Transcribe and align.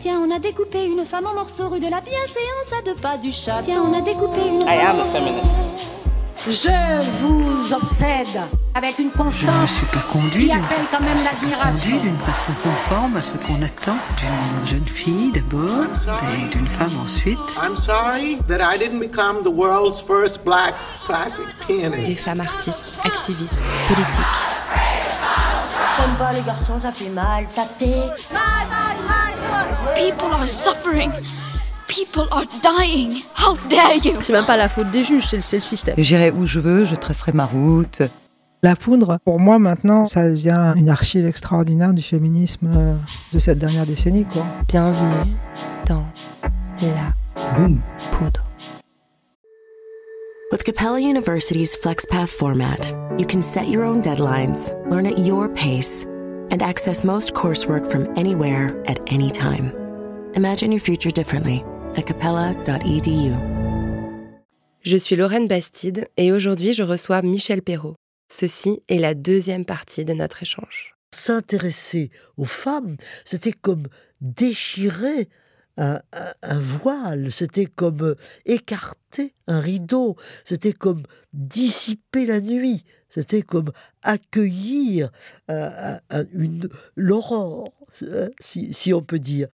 Tiens, 0.00 0.20
on 0.24 0.30
a 0.34 0.38
découpé 0.38 0.84
une 0.84 1.04
femme 1.04 1.26
en 1.26 1.34
morceaux 1.34 1.68
rue 1.68 1.80
de 1.80 1.88
la 1.90 2.00
bienséance 2.00 2.72
à 2.78 2.82
deux 2.82 2.94
pas 2.94 3.16
du 3.18 3.32
chat. 3.32 3.60
Tiens, 3.64 3.82
on 3.84 3.96
a 3.98 4.00
découpé 4.00 4.40
une 4.46 4.60
I 4.62 4.78
am 4.80 5.00
a 5.00 5.04
feminist. 5.04 5.68
Je 6.46 7.00
vous 7.20 7.74
obsède 7.74 8.40
avec 8.74 8.98
une 9.00 9.10
Je 9.10 9.18
ne 9.18 9.24
me 9.24 9.24
constance 9.24 9.70
suis 9.72 9.86
pas 9.86 10.04
conduit 10.12 10.46
qui 10.46 10.52
appelle 10.52 10.86
quand 10.90 11.00
même 11.00 11.18
l'admiration. 11.24 11.96
d'une 11.96 12.16
façon 12.18 12.52
conforme 12.62 13.16
à 13.16 13.22
ce 13.22 13.36
qu'on 13.38 13.60
attend 13.60 13.96
d'une 14.16 14.66
jeune 14.66 14.86
fille 14.86 15.32
d'abord 15.32 15.86
et 16.44 16.48
d'une 16.48 16.68
femme 16.68 16.92
ensuite. 17.04 17.38
I'm 17.60 17.76
sorry 17.76 18.38
that 18.46 18.60
I 18.60 18.78
didn't 18.78 19.00
become 19.00 19.42
the 19.42 19.50
world's 19.52 20.00
first 20.06 20.44
black 20.44 20.74
classic 21.06 21.44
Des 21.66 21.74
pianist. 21.74 22.24
femmes 22.24 22.40
artistes, 22.40 23.00
activistes, 23.04 23.62
politiques. 23.88 24.24
J'aime 25.98 26.16
pas 26.16 26.30
les 26.32 26.42
garçons, 26.42 26.80
ça 26.80 26.92
fait 26.92 27.10
mal, 27.10 27.46
ça 27.50 27.62
pique. 27.76 28.28
People 29.98 30.32
are 30.32 30.46
suffering. 30.46 31.10
People 31.88 32.28
are 32.30 32.46
dying. 32.62 33.22
How 33.34 33.56
dare 33.68 33.96
you? 33.96 34.20
C'est 34.20 34.32
même 34.32 34.44
pas 34.44 34.56
la 34.56 34.68
faute 34.68 34.92
des 34.92 35.02
juges, 35.02 35.26
c'est 35.26 35.36
le, 35.36 35.42
c'est 35.42 35.56
le 35.56 35.62
système. 35.62 35.94
J'irai 35.98 36.30
où 36.30 36.46
je 36.46 36.60
veux, 36.60 36.84
je 36.84 36.94
tracerai 36.94 37.32
ma 37.32 37.46
route. 37.46 38.02
La 38.62 38.76
poudre, 38.76 39.18
pour 39.24 39.40
moi 39.40 39.58
maintenant, 39.58 40.04
ça 40.04 40.30
devient 40.30 40.74
une 40.76 40.88
archive 40.88 41.26
extraordinaire 41.26 41.92
du 41.92 42.02
féminisme 42.02 42.70
euh, 42.72 42.94
de 43.32 43.40
cette 43.40 43.58
dernière 43.58 43.86
décennie. 43.86 44.24
Quoi. 44.24 44.44
Bienvenue 44.68 45.36
dans 45.86 46.06
la 46.82 47.56
Boum. 47.56 47.80
poudre. 48.12 48.44
With 50.52 50.62
Capella 50.62 51.00
University's 51.00 51.76
FlexPath 51.76 52.28
format, 52.28 52.94
you 53.18 53.26
can 53.26 53.42
set 53.42 53.68
your 53.68 53.84
own 53.84 54.00
deadlines, 54.00 54.72
learn 54.90 55.06
at 55.06 55.18
your 55.18 55.48
pace, 55.48 56.04
and 56.52 56.62
access 56.62 57.02
most 57.02 57.34
coursework 57.34 57.84
from 57.90 58.06
anywhere 58.16 58.80
at 58.86 59.00
any 59.12 59.30
time. 59.30 59.72
Imagine 60.34 60.72
your 60.72 60.80
future 60.80 61.10
differently 61.12 61.64
at 61.96 62.02
capella.edu. 62.02 63.34
Je 64.82 64.96
suis 64.96 65.16
Lorraine 65.16 65.48
Bastide 65.48 66.08
et 66.16 66.32
aujourd'hui 66.32 66.72
je 66.72 66.82
reçois 66.82 67.22
Michel 67.22 67.62
Perrault. 67.62 67.96
Ceci 68.30 68.80
est 68.88 68.98
la 68.98 69.14
deuxième 69.14 69.64
partie 69.64 70.04
de 70.04 70.12
notre 70.12 70.42
échange. 70.42 70.94
s'intéresser 71.14 72.10
aux 72.36 72.44
femmes, 72.44 72.96
c'était 73.24 73.52
comme 73.52 73.88
déchirer 74.20 75.28
un, 75.78 76.00
un- 76.12 76.32
un 76.42 76.58
voile, 76.60 77.32
c'était 77.32 77.64
comme 77.66 78.02
euh, 78.02 78.14
écarter 78.44 79.34
un 79.46 79.58
rideau, 79.60 80.16
c'était 80.44 80.74
comme 80.74 81.02
dissiper 81.32 82.26
la 82.26 82.40
nuit, 82.40 82.84
c'était 83.08 83.40
comme 83.42 83.72
accueillir 84.02 85.10
euh, 85.50 85.70
un- 85.94 86.00
un- 86.10 86.26
une 86.34 86.68
l'aurore, 86.94 87.72
euh, 88.02 88.28
si, 88.38 88.74
si 88.74 88.92
on 88.92 89.00
peut 89.02 89.18
dire. 89.18 89.48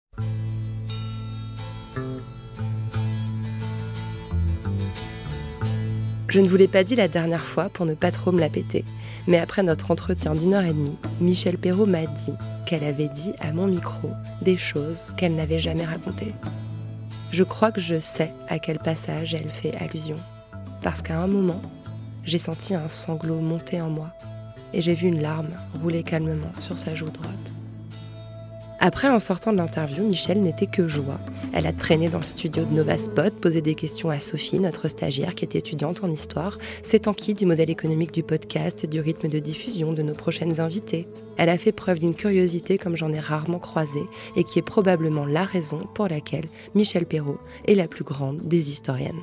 Je 6.35 6.41
ne 6.41 6.49
vous 6.49 6.57
l'ai 6.57 6.67
pas 6.67 6.83
dit 6.83 6.97
la 6.97 7.07
dernière 7.07 7.45
fois 7.45 7.69
pour 7.69 7.87
ne 7.87 7.95
pas 7.95 8.11
trop 8.11 8.33
me 8.33 8.41
la 8.41 8.49
péter, 8.49 8.85
mais 9.29 9.39
après 9.39 9.63
notre 9.63 9.93
entretien 9.93 10.35
d'une 10.35 10.53
heure 10.53 10.65
et 10.65 10.73
demie, 10.73 10.97
Michel 11.21 11.59
Perrault 11.59 11.87
m'a 11.87 12.07
dit 12.07 12.33
qu'elle 12.67 12.83
avait 12.83 13.07
dit 13.07 13.35
à 13.39 13.53
mon 13.53 13.69
micro 13.69 14.11
des 14.43 14.57
choses 14.57 15.15
qu'elle 15.17 15.37
n'avait 15.37 15.61
jamais 15.61 15.85
racontées. 15.85 16.35
Je 17.31 17.45
crois 17.45 17.71
que 17.71 17.81
je 17.81 18.01
sais 18.01 18.33
à 18.49 18.59
quel 18.59 18.81
passage 18.81 19.33
elle 19.33 19.49
fait 19.49 19.77
allusion, 19.77 20.17
parce 20.83 21.03
qu'à 21.03 21.23
un 21.23 21.29
moment, 21.29 21.63
j'ai 22.25 22.39
senti 22.39 22.75
un 22.75 22.89
sanglot 22.89 23.39
monter 23.39 23.81
en 23.81 23.91
moi 23.91 24.09
et 24.73 24.83
j'ai 24.83 24.95
vu 24.95 25.07
une 25.07 25.23
larme 25.23 25.55
rouler 25.85 26.03
calmement 26.03 26.51
sur 26.59 26.81
sa 26.81 26.97
joue 26.97 27.11
droite. 27.11 27.54
Après, 28.87 29.09
en 29.09 29.19
sortant 29.19 29.51
de 29.51 29.57
l'interview, 29.57 30.07
Michel 30.07 30.43
n'était 30.43 30.67
que 30.67 30.89
joie. 30.89 31.19
Elle 31.55 31.67
a 31.67 31.73
traîné 31.73 32.11
dans 32.11 32.19
le 32.19 32.25
studio 32.25 32.65
de 32.67 32.75
Nova 32.75 32.99
Spot, 32.99 33.33
posé 33.33 33.63
des 33.63 33.75
questions 33.75 34.11
à 34.11 34.19
Sophie, 34.19 34.59
notre 34.61 34.89
stagiaire 34.89 35.35
qui 35.35 35.47
est 35.47 35.55
étudiante 35.55 36.05
en 36.05 36.11
histoire, 36.11 36.59
s'est 36.83 37.09
enquis 37.09 37.33
du 37.33 37.47
modèle 37.47 37.71
économique 37.71 38.13
du 38.13 38.23
podcast, 38.23 38.85
du 38.85 39.01
rythme 39.01 39.31
de 39.31 39.39
diffusion 39.39 39.95
de 39.95 40.03
nos 40.03 40.13
prochaines 40.13 40.61
invités. 40.61 41.09
Elle 41.39 41.49
a 41.49 41.57
fait 41.57 41.73
preuve 41.73 41.99
d'une 41.99 42.15
curiosité 42.15 42.77
comme 42.77 42.95
j'en 42.95 43.11
ai 43.11 43.21
rarement 43.21 43.59
croisé 43.59 44.03
et 44.37 44.45
qui 44.45 44.59
est 44.59 44.63
probablement 44.63 45.25
la 45.25 45.45
raison 45.45 45.79
pour 45.95 46.07
laquelle 46.07 46.49
Michel 46.75 47.07
Perrault 47.07 47.41
est 47.67 47.77
la 47.77 47.89
plus 47.89 48.05
grande 48.05 48.47
des 48.47 48.69
historiennes. 48.69 49.23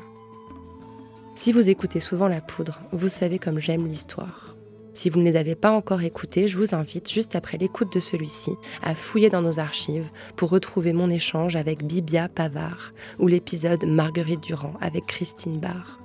Si 1.35 1.53
vous 1.53 1.69
écoutez 1.69 1.99
souvent 1.99 2.27
La 2.27 2.41
Poudre, 2.41 2.79
vous 2.93 3.09
savez 3.09 3.37
comme 3.37 3.59
j'aime 3.59 3.85
l'histoire. 3.85 4.55
Si 4.93 5.09
vous 5.09 5.19
ne 5.19 5.25
les 5.25 5.37
avez 5.37 5.55
pas 5.55 5.71
encore 5.71 6.01
écoutés, 6.01 6.47
je 6.47 6.57
vous 6.57 6.75
invite, 6.75 7.09
juste 7.09 7.35
après 7.35 7.57
l'écoute 7.57 7.93
de 7.93 7.99
celui-ci, 7.99 8.51
à 8.81 8.93
fouiller 8.93 9.29
dans 9.29 9.41
nos 9.41 9.59
archives 9.59 10.09
pour 10.35 10.49
retrouver 10.49 10.91
mon 10.91 11.09
échange 11.09 11.55
avec 11.55 11.85
Bibia 11.85 12.27
Pavard 12.27 12.91
ou 13.17 13.27
l'épisode 13.27 13.85
Marguerite 13.85 14.41
Durand 14.41 14.73
avec 14.81 15.05
Christine 15.05 15.59
Barr. 15.59 16.01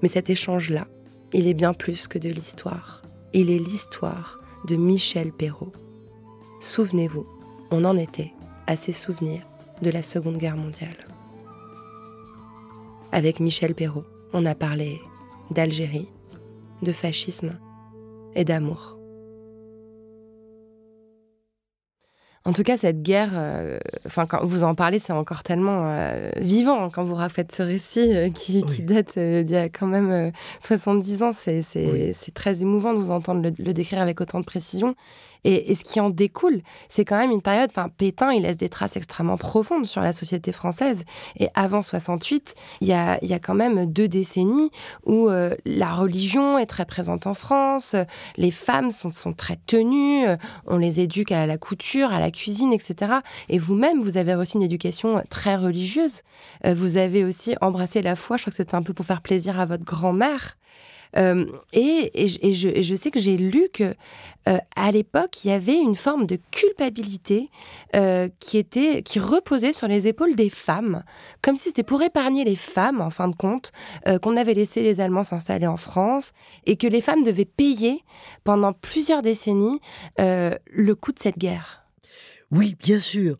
Mais 0.00 0.08
cet 0.08 0.30
échange-là, 0.30 0.88
il 1.32 1.46
est 1.46 1.54
bien 1.54 1.74
plus 1.74 2.08
que 2.08 2.18
de 2.18 2.30
l'histoire. 2.30 3.02
Il 3.34 3.50
est 3.50 3.58
l'histoire 3.58 4.40
de 4.66 4.76
Michel 4.76 5.32
Perrault. 5.32 5.72
Souvenez-vous, 6.60 7.26
on 7.70 7.84
en 7.84 7.96
était 7.96 8.32
à 8.66 8.76
ses 8.76 8.92
souvenirs 8.92 9.42
de 9.82 9.90
la 9.90 10.02
Seconde 10.02 10.38
Guerre 10.38 10.56
mondiale. 10.56 11.06
Avec 13.10 13.40
Michel 13.40 13.74
Perrault, 13.74 14.04
on 14.32 14.46
a 14.46 14.54
parlé 14.54 15.00
d'Algérie, 15.50 16.08
de 16.82 16.92
fascisme 16.92 17.58
et 18.34 18.44
d'amour. 18.44 18.98
En 22.44 22.52
tout 22.52 22.64
cas, 22.64 22.76
cette 22.76 23.02
guerre, 23.02 23.30
euh, 23.36 23.78
quand 24.28 24.44
vous 24.44 24.64
en 24.64 24.74
parlez, 24.74 24.98
c'est 24.98 25.12
encore 25.12 25.44
tellement 25.44 25.84
euh, 25.86 26.28
vivant 26.38 26.82
hein, 26.86 26.90
quand 26.92 27.04
vous 27.04 27.14
rafaites 27.14 27.52
ce 27.52 27.62
récit 27.62 28.12
euh, 28.16 28.30
qui, 28.30 28.64
qui 28.64 28.82
date 28.82 29.16
d'il 29.16 29.48
y 29.48 29.56
a 29.56 29.68
quand 29.68 29.86
même 29.86 30.10
euh, 30.10 30.30
70 30.60 31.22
ans. 31.22 31.30
C'est 31.32 31.62
Oui. 31.76 32.12
très 32.34 32.62
émouvant 32.62 32.94
de 32.94 32.98
vous 32.98 33.12
entendre 33.12 33.42
le, 33.42 33.52
le 33.64 33.72
décrire 33.72 34.00
avec 34.00 34.20
autant 34.20 34.40
de 34.40 34.44
précision. 34.44 34.96
Et, 35.44 35.70
et 35.70 35.74
ce 35.74 35.84
qui 35.84 36.00
en 36.00 36.10
découle, 36.10 36.62
c'est 36.88 37.04
quand 37.04 37.18
même 37.18 37.30
une 37.30 37.42
période. 37.42 37.70
Enfin, 37.70 37.88
Pétain, 37.88 38.32
il 38.32 38.42
laisse 38.42 38.56
des 38.56 38.68
traces 38.68 38.96
extrêmement 38.96 39.36
profondes 39.36 39.86
sur 39.86 40.00
la 40.00 40.12
société 40.12 40.52
française. 40.52 41.04
Et 41.38 41.48
avant 41.54 41.82
68, 41.82 42.54
il 42.80 42.88
y 42.88 42.92
a, 42.92 43.18
il 43.22 43.28
y 43.28 43.34
a 43.34 43.38
quand 43.38 43.54
même 43.54 43.86
deux 43.86 44.08
décennies 44.08 44.70
où 45.04 45.28
euh, 45.28 45.54
la 45.64 45.94
religion 45.94 46.58
est 46.58 46.66
très 46.66 46.84
présente 46.84 47.26
en 47.26 47.34
France, 47.34 47.96
les 48.36 48.50
femmes 48.50 48.90
sont, 48.90 49.12
sont 49.12 49.32
très 49.32 49.56
tenues, 49.66 50.26
on 50.66 50.78
les 50.78 51.00
éduque 51.00 51.32
à 51.32 51.46
la 51.46 51.58
couture, 51.58 52.12
à 52.12 52.20
la 52.20 52.30
cuisine, 52.30 52.72
etc. 52.72 53.14
Et 53.48 53.58
vous-même, 53.58 54.02
vous 54.02 54.16
avez 54.16 54.34
reçu 54.34 54.56
une 54.56 54.62
éducation 54.62 55.22
très 55.28 55.56
religieuse. 55.56 56.22
Euh, 56.66 56.74
vous 56.74 56.96
avez 56.96 57.24
aussi 57.24 57.54
embrassé 57.60 58.02
la 58.02 58.16
foi. 58.16 58.36
Je 58.36 58.42
crois 58.42 58.50
que 58.50 58.56
c'était 58.56 58.74
un 58.74 58.82
peu 58.82 58.92
pour 58.92 59.06
faire 59.06 59.22
plaisir 59.22 59.58
à 59.58 59.66
votre 59.66 59.84
grand-mère. 59.84 60.56
Euh, 61.16 61.46
et, 61.72 62.10
et 62.24 62.28
je- 62.28 62.80
je, 62.80 62.94
sais 62.94 63.10
que 63.10 63.20
j'ai 63.20 63.36
lu 63.36 63.68
que 63.72 63.94
euh, 64.48 64.58
à 64.76 64.90
l'époque 64.90 65.44
il 65.44 65.48
y 65.48 65.52
avait 65.52 65.76
une 65.78 65.94
forme 65.94 66.26
de 66.26 66.38
culpabilité 66.50 67.50
euh, 67.94 68.28
qui 68.40 68.56
était 68.56 69.02
qui 69.02 69.18
reposait 69.18 69.72
sur 69.74 69.88
les 69.88 70.08
épaules 70.08 70.34
des 70.36 70.48
femmes, 70.50 71.02
comme 71.42 71.56
si 71.56 71.68
c'était 71.68 71.82
pour 71.82 72.02
épargner 72.02 72.44
les 72.44 72.56
femmes 72.56 73.00
en 73.00 73.10
fin 73.10 73.28
de 73.28 73.36
compte 73.36 73.72
qu'on 74.22 74.36
avait 74.36 74.54
laissé 74.54 74.82
les 74.82 75.00
Allemands 75.00 75.22
s'installer 75.22 75.66
en 75.66 75.76
France 75.76 76.32
et 76.66 76.76
que 76.76 76.86
les 76.86 77.00
femmes 77.00 77.22
devaient 77.22 77.44
payer 77.44 78.02
pendant 78.44 78.72
plusieurs 78.72 79.22
décennies 79.22 79.80
le 80.18 80.92
coût 80.94 81.12
de 81.12 81.18
cette 81.18 81.38
guerre. 81.38 81.84
Oui, 82.50 82.76
bien 82.78 83.00
sûr. 83.00 83.36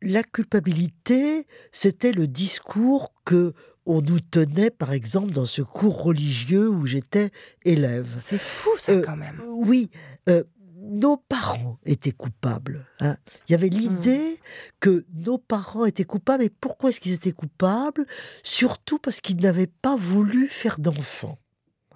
La 0.00 0.22
culpabilité, 0.22 1.46
c'était 1.72 2.12
le 2.12 2.26
discours 2.26 3.12
que 3.24 3.52
on 3.86 4.00
nous 4.02 4.20
tenait, 4.20 4.70
par 4.70 4.92
exemple, 4.92 5.32
dans 5.32 5.46
ce 5.46 5.62
cours 5.62 6.02
religieux 6.02 6.68
où 6.68 6.86
j'étais 6.86 7.30
élève. 7.64 8.16
C'est 8.20 8.38
fou 8.40 8.70
ça 8.78 8.92
Euh, 8.92 9.02
quand 9.02 9.16
même. 9.16 9.40
Oui, 9.48 9.90
euh, 10.28 10.44
nos 10.84 11.16
parents 11.16 11.78
étaient 11.84 12.12
coupables. 12.12 12.86
hein. 13.00 13.16
Il 13.48 13.52
y 13.52 13.54
avait 13.54 13.68
l'idée 13.68 14.38
que 14.80 15.04
nos 15.14 15.38
parents 15.38 15.84
étaient 15.84 16.04
coupables. 16.04 16.42
Et 16.44 16.50
pourquoi 16.50 16.90
est-ce 16.90 17.00
qu'ils 17.00 17.12
étaient 17.12 17.32
coupables? 17.32 18.04
Surtout 18.42 18.98
parce 18.98 19.20
qu'ils 19.20 19.40
n'avaient 19.40 19.66
pas 19.68 19.96
voulu 19.96 20.48
faire 20.48 20.78
d'enfants. 20.80 21.38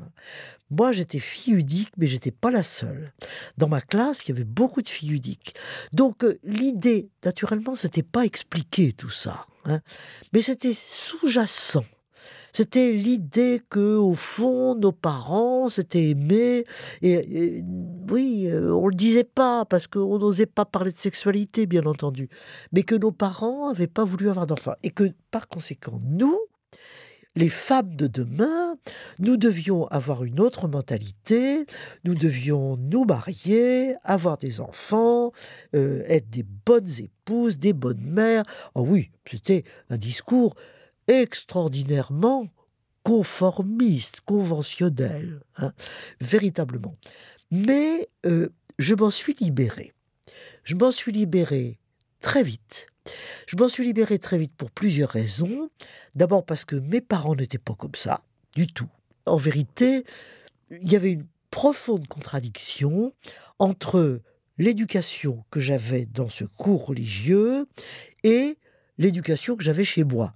hein. 0.01 0.09
Moi, 0.71 0.91
j'étais 0.93 1.21
fille 1.21 1.55
unique, 1.55 1.93
mais 1.97 2.09
j'étais 2.09 2.33
pas 2.33 2.51
la 2.51 2.65
seule. 2.65 3.13
Dans 3.57 3.69
ma 3.69 3.81
classe, 3.81 4.25
il 4.25 4.31
y 4.31 4.33
avait 4.33 4.43
beaucoup 4.45 4.83
de 4.83 4.89
filles 4.89 5.13
uniques. 5.15 5.55
Donc, 5.93 6.25
euh, 6.25 6.39
l'idée, 6.43 7.09
naturellement, 7.25 7.77
c'était 7.77 8.03
pas 8.03 8.25
expliquer 8.25 8.93
tout 8.93 9.11
ça, 9.11 9.47
hein, 9.67 9.81
mais 10.33 10.43
c'était 10.43 10.75
sous-jacent. 10.75 11.85
C'était 12.57 12.93
l'idée 12.93 13.61
que, 13.69 13.97
au 13.97 14.15
fond, 14.15 14.75
nos 14.77 14.91
parents 14.91 15.69
s'étaient 15.69 16.09
aimés. 16.09 16.65
Et, 17.03 17.63
oui, 18.11 18.47
euh, 18.47 18.73
on 18.73 18.89
le 18.89 18.95
disait 18.95 19.25
pas 19.25 19.67
parce 19.67 19.87
qu'on 19.87 20.19
n'osait 20.19 20.47
pas 20.47 20.65
parler 20.65 20.91
de 20.91 20.97
sexualité, 20.97 21.67
bien 21.67 21.85
entendu, 21.85 22.31
mais 22.73 22.83
que 22.83 22.95
nos 22.95 23.13
parents 23.13 23.69
n'avaient 23.69 23.87
pas 23.87 24.05
voulu 24.05 24.31
avoir 24.31 24.47
d'enfants 24.47 24.73
et 24.83 24.89
que, 24.89 25.05
par 25.31 25.49
conséquent, 25.49 26.01
nous, 26.03 26.39
les 27.37 27.51
femmes 27.51 27.95
de 27.95 28.07
demain, 28.07 28.77
nous 29.19 29.37
devions 29.37 29.87
avoir 29.89 30.25
une 30.25 30.41
autre 30.41 30.69
mentalité, 30.69 31.67
nous 32.05 32.15
devions 32.15 32.77
nous 32.79 33.05
marier, 33.05 33.95
avoir 34.03 34.39
des 34.39 34.61
enfants, 34.61 35.33
euh, 35.75 36.03
être 36.09 36.31
des 36.31 36.43
bonnes 36.43 36.91
épouses, 36.99 37.59
des 37.59 37.75
bonnes 37.75 38.01
mères. 38.01 38.45
Oh 38.75 38.85
oui, 38.89 39.11
c'était 39.31 39.65
un 39.91 39.99
discours 39.99 40.55
extraordinairement 41.09 42.49
conformiste, 43.05 44.23
conventionnel, 44.23 45.43
hein, 45.59 45.73
véritablement. 46.21 46.97
Mais 47.53 48.09
euh, 48.25 48.49
je 48.79 48.95
m'en 48.95 49.11
suis 49.11 49.37
libéré. 49.41 49.93
Je 50.65 50.75
m'en 50.75 50.91
suis 50.91 51.13
libéré 51.13 51.79
très 52.21 52.43
vite. 52.43 52.89
Je 53.47 53.57
m'en 53.57 53.69
suis 53.69 53.85
libéré 53.85 54.19
très 54.19 54.39
vite 54.39 54.55
pour 54.57 54.71
plusieurs 54.71 55.11
raisons. 55.11 55.71
D'abord 56.15 56.45
parce 56.45 56.65
que 56.65 56.77
mes 56.77 57.01
parents 57.01 57.35
n'étaient 57.35 57.59
pas 57.59 57.75
comme 57.75 57.95
ça, 57.95 58.23
du 58.55 58.67
tout. 58.67 58.89
En 59.27 59.37
vérité, 59.37 60.05
il 60.71 60.91
y 60.91 60.97
avait 60.97 61.13
une 61.13 61.27
profonde 61.51 62.07
contradiction 62.07 63.13
entre 63.59 64.21
l'éducation 64.59 65.45
que 65.51 65.61
j'avais 65.61 66.07
dans 66.07 66.29
ce 66.29 66.45
cours 66.45 66.87
religieux 66.87 67.67
et 68.25 68.59
l'éducation 68.99 69.57
que 69.57 69.65
j'avais 69.65 69.85
chez 69.85 70.05
moi. 70.05 70.35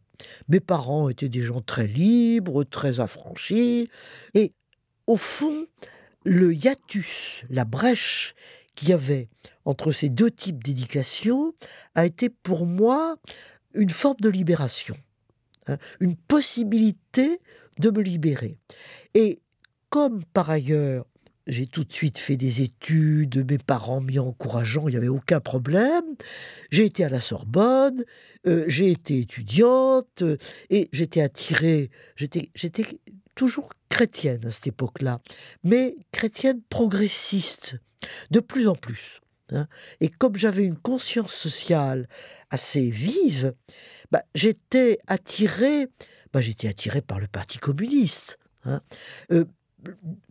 Mes 0.49 0.61
parents 0.61 1.08
étaient 1.08 1.28
des 1.28 1.43
gens 1.43 1.61
très 1.61 1.87
libres, 1.87 2.64
très 2.64 3.00
affranchis, 3.00 3.88
et 4.34 4.52
au 5.06 5.16
fond, 5.16 5.66
le 6.25 6.55
hiatus, 6.55 7.44
la 7.49 7.64
brèche 7.64 8.34
qu'il 8.75 8.90
y 8.90 8.93
avait 8.93 9.28
entre 9.70 9.93
ces 9.93 10.08
deux 10.08 10.31
types 10.31 10.62
d'éducation 10.62 11.55
a 11.94 12.05
été 12.05 12.28
pour 12.28 12.67
moi 12.67 13.17
une 13.75 13.90
forme 13.90 14.20
de 14.20 14.28
libération, 14.28 14.96
hein, 15.69 15.78
une 16.00 16.17
possibilité 16.17 17.40
de 17.78 17.90
me 17.90 18.02
libérer. 18.02 18.58
Et 19.14 19.40
comme 19.88 20.25
par 20.32 20.50
ailleurs 20.50 21.06
j'ai 21.46 21.67
tout 21.67 21.84
de 21.84 21.93
suite 21.93 22.19
fait 22.19 22.37
des 22.37 22.62
études, 22.62 23.50
mes 23.50 23.58
parents 23.58 24.00
m'y 24.00 24.19
encourageant, 24.19 24.88
il 24.88 24.93
n'y 24.93 24.96
avait 24.96 25.08
aucun 25.08 25.40
problème. 25.40 26.05
J'ai 26.70 26.84
été 26.84 27.05
à 27.05 27.08
la 27.08 27.20
Sorbonne, 27.20 28.05
euh, 28.46 28.64
j'ai 28.69 28.90
été 28.90 29.20
étudiante 29.20 30.23
euh, 30.23 30.37
et 30.69 30.88
j'étais 30.93 31.23
attirée, 31.23 31.90
j'étais, 32.16 32.50
toujours 33.34 33.73
chrétienne 33.88 34.44
à 34.46 34.50
cette 34.50 34.69
époque-là, 34.69 35.20
mais 35.64 35.96
chrétienne 36.12 36.61
progressiste, 36.69 37.76
de 38.31 38.40
plus 38.40 38.69
en 38.69 38.75
plus. 38.75 39.20
Hein. 39.52 39.67
Et 40.00 40.08
comme 40.08 40.37
j'avais 40.37 40.64
une 40.64 40.76
conscience 40.76 41.32
sociale 41.32 42.08
assez 42.50 42.91
vive, 42.91 43.55
bah, 44.11 44.23
j'étais 44.35 44.99
attirée, 45.06 45.88
bah, 46.32 46.41
j'étais 46.41 46.69
attirée 46.69 47.02
par 47.02 47.20
le 47.20 47.26
Parti 47.26 47.58
communiste. 47.58 48.38
Hein. 48.64 48.81
Euh, 49.32 49.44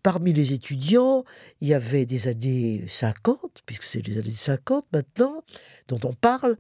parmi 0.04 0.34
les 0.34 0.54
étudiants, 0.54 1.24
il 1.62 1.70
y 1.70 1.74
avait 1.74 2.06
des 2.06 2.28
années 2.28 2.86
50, 2.88 3.64
puisque 3.66 3.84
c'est 3.84 4.06
les 4.06 4.18
années 4.18 4.30
50 4.32 4.86
maintenant, 4.94 5.44
dont 5.88 6.00
on 6.04 6.14
parle. 6.14 6.58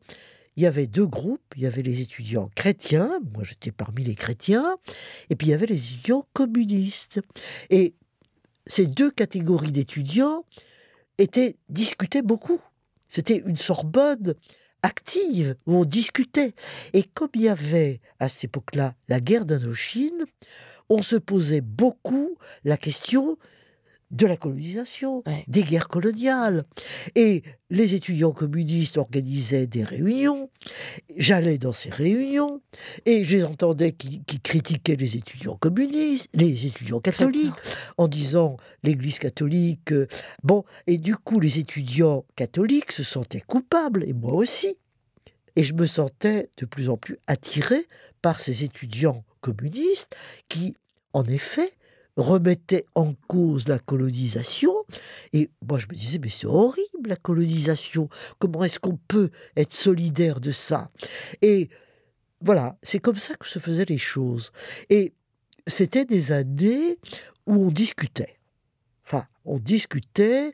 Il 0.56 0.64
y 0.64 0.66
avait 0.66 0.88
deux 0.88 1.06
groupes. 1.06 1.54
Il 1.56 1.62
y 1.62 1.68
avait 1.68 1.84
les 1.84 2.02
étudiants 2.02 2.50
chrétiens, 2.56 3.20
moi 3.34 3.44
j'étais 3.44 3.72
parmi 3.72 4.04
les 4.04 4.16
chrétiens, 4.16 4.78
et 5.30 5.36
puis 5.36 5.48
il 5.48 5.52
y 5.52 5.54
avait 5.54 5.68
les 5.68 5.94
étudiants 5.94 6.28
communistes. 6.34 7.22
Et 7.70 7.94
ces 8.68 8.86
deux 8.86 9.12
catégories 9.12 9.72
d'étudiants 9.72 10.44
étaient 11.20 11.58
discutaient 11.70 12.22
beaucoup. 12.22 12.60
C'était 13.10 13.44
une 13.46 13.56
Sorbonne 13.56 14.36
active 14.82 15.56
où 15.66 15.76
on 15.76 15.86
discutait. 15.86 16.54
Et 16.94 17.04
comme 17.04 17.30
il 17.36 17.42
y 17.42 17.50
avait 17.50 18.02
à 18.20 18.30
cette 18.30 18.46
époque-là 18.46 18.96
la 19.08 19.20
guerre 19.20 19.46
d'Indochine, 19.46 20.26
on 20.90 21.02
se 21.02 21.16
posait 21.16 21.62
beaucoup 21.62 22.38
la 22.64 22.78
question 22.78 23.38
de 24.12 24.26
la 24.26 24.38
colonisation, 24.38 25.24
des 25.48 25.64
guerres 25.64 25.88
coloniales. 25.88 26.64
Et 27.16 27.44
les 27.70 27.94
étudiants 27.94 28.32
communistes 28.32 28.98
organisaient 28.98 29.68
des 29.68 29.84
réunions, 29.84 30.50
j'allais 31.16 31.58
dans 31.58 31.74
ces 31.74 31.90
réunions, 31.90 32.62
et 33.06 33.24
je 33.24 33.38
les 33.38 33.44
entendais 33.44 33.92
qui, 33.92 34.24
critiquaient 34.42 34.96
les 34.96 35.16
étudiants 35.16 35.56
communistes, 35.56 36.30
les 36.34 36.66
étudiants 36.66 37.00
catholiques, 37.00 37.54
en 37.98 38.08
disant 38.08 38.58
l'Église 38.84 39.20
catholique. 39.20 39.92
Euh, 39.92 40.08
bon, 40.44 40.64
et 40.88 40.98
du 40.98 41.16
coup, 41.16 41.40
les 41.40 41.60
étudiants 41.60 42.26
catholiques 42.36 42.92
se 42.92 43.04
sentaient 43.04 43.42
coupables, 43.42 44.04
et 44.08 44.14
moi 44.14 44.34
aussi. 44.34 44.78
Et 45.56 45.64
je 45.64 45.74
me 45.74 45.86
sentais 45.86 46.50
de 46.58 46.66
plus 46.66 46.90
en 46.90 46.98
plus 46.98 47.18
attiré 47.28 47.86
par 48.22 48.40
ces 48.40 48.64
étudiants 48.64 49.24
communistes 49.42 50.16
qui, 50.48 50.76
en 51.14 51.24
effet, 51.26 51.74
remettaient 52.20 52.86
en 52.96 53.14
cause 53.28 53.68
la 53.68 53.80
colonisation. 53.80 54.74
Et 55.34 55.50
moi, 55.68 55.80
je 55.80 55.88
me 55.88 55.96
disais, 55.96 56.20
mais 56.20 56.30
c'est 56.30 56.48
horrible 56.48 57.10
la 57.10 57.16
colonisation. 57.16 58.10
Comment 58.40 58.64
est-ce 58.64 58.80
qu'on 58.80 59.00
peut 59.08 59.30
être 59.56 59.74
solidaire 59.74 60.40
de 60.40 60.52
ça? 60.52 60.92
Et 61.42 61.70
voilà, 62.42 62.78
c'est 62.84 63.00
comme 63.00 63.16
ça 63.16 63.36
que 63.36 63.48
se 63.48 63.60
faisaient 63.60 63.86
les 63.86 63.98
choses. 63.98 64.52
Et 64.90 65.14
c'était 65.68 66.06
des 66.06 66.32
années 66.32 66.98
où 67.46 67.54
on 67.54 67.72
discutait. 67.72 68.40
Enfin, 69.06 69.26
on 69.46 69.58
discutait. 69.58 70.54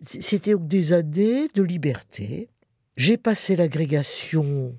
C'était 0.00 0.56
des 0.58 0.92
années 0.92 1.48
de 1.54 1.62
liberté. 1.62 2.50
J'ai 2.96 3.16
passé 3.16 3.56
l'agrégation 3.56 4.78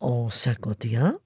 en 0.00 0.28
51. 0.28 1.18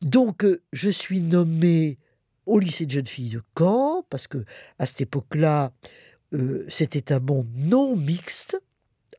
Donc, 0.00 0.44
euh, 0.44 0.62
je 0.72 0.90
suis 0.90 1.20
nommé 1.20 1.98
au 2.48 2.58
lycée 2.58 2.86
de 2.86 2.90
jeunes 2.90 3.06
filles 3.06 3.30
de 3.30 3.42
Caen, 3.56 4.04
parce 4.10 4.26
que 4.26 4.44
à 4.78 4.86
cette 4.86 5.02
époque-là, 5.02 5.70
euh, 6.32 6.64
c'était 6.68 7.12
un 7.12 7.20
monde 7.20 7.48
non 7.54 7.94
mixte, 7.94 8.58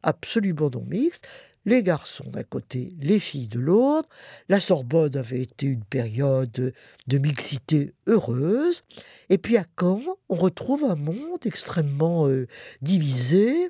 absolument 0.04 0.70
non 0.74 0.84
mixte. 0.84 1.28
Les 1.66 1.84
garçons 1.84 2.30
d'un 2.30 2.44
côté, 2.44 2.94
les 3.00 3.20
filles 3.20 3.48
de 3.48 3.60
l'autre. 3.60 4.10
La 4.48 4.60
Sorbonne 4.60 5.16
avait 5.18 5.42
été 5.42 5.68
une 5.68 5.84
période 5.84 6.74
de 7.08 7.18
mixité 7.18 7.94
heureuse. 8.08 8.84
Et 9.30 9.38
puis 9.38 9.58
à 9.58 9.66
Caen, 9.80 10.02
on 10.30 10.36
retrouve 10.36 10.86
un 10.86 10.96
monde 10.96 11.46
extrêmement 11.46 12.28
euh, 12.28 12.48
divisé 12.82 13.70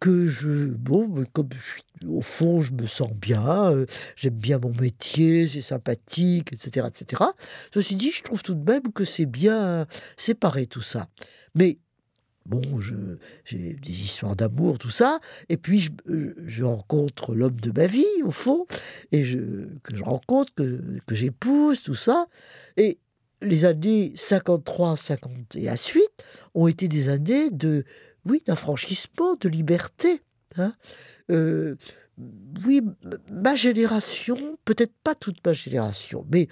que 0.00 0.26
je, 0.26 0.66
bon, 0.66 1.24
comme 1.32 1.48
au 2.06 2.20
fond, 2.20 2.62
je 2.62 2.72
me 2.72 2.86
sens 2.86 3.12
bien, 3.12 3.72
euh, 3.72 3.86
j'aime 4.16 4.36
bien 4.36 4.58
mon 4.58 4.72
métier, 4.72 5.48
c'est 5.48 5.60
sympathique, 5.60 6.52
etc., 6.52 6.86
etc. 6.88 7.22
Ceci 7.74 7.96
dit, 7.96 8.12
je 8.12 8.22
trouve 8.22 8.42
tout 8.42 8.54
de 8.54 8.70
même 8.70 8.92
que 8.92 9.04
c'est 9.04 9.26
bien 9.26 9.86
séparé 10.16 10.66
tout 10.66 10.80
ça. 10.80 11.08
Mais 11.54 11.78
bon, 12.46 12.62
j'ai 13.44 13.74
des 13.74 13.90
histoires 13.90 14.36
d'amour, 14.36 14.78
tout 14.78 14.90
ça, 14.90 15.18
et 15.48 15.56
puis 15.56 15.80
je, 15.80 15.90
euh, 16.08 16.66
rencontre 16.66 17.34
l'homme 17.34 17.60
de 17.60 17.72
ma 17.72 17.86
vie, 17.86 18.06
au 18.24 18.30
fond, 18.30 18.66
et 19.12 19.24
je, 19.24 19.38
que 19.82 19.94
je 19.94 20.02
rencontre, 20.02 20.54
que, 20.54 20.80
que 21.06 21.14
j'épouse, 21.14 21.82
tout 21.82 21.94
ça, 21.94 22.26
et 22.76 22.98
les 23.42 23.64
années 23.64 24.12
53, 24.16 24.96
50 24.96 25.56
et 25.56 25.68
à 25.68 25.76
suite 25.76 26.10
ont 26.54 26.66
été 26.66 26.88
des 26.88 27.08
années 27.08 27.50
de 27.50 27.84
oui, 28.28 28.42
d'affranchissement, 28.46 29.36
de 29.36 29.48
liberté. 29.48 30.22
Hein. 30.56 30.74
Euh, 31.30 31.76
oui, 32.66 32.82
ma 33.30 33.54
génération, 33.54 34.58
peut-être 34.64 34.94
pas 35.04 35.14
toute 35.14 35.44
ma 35.44 35.52
génération, 35.52 36.26
mais 36.30 36.48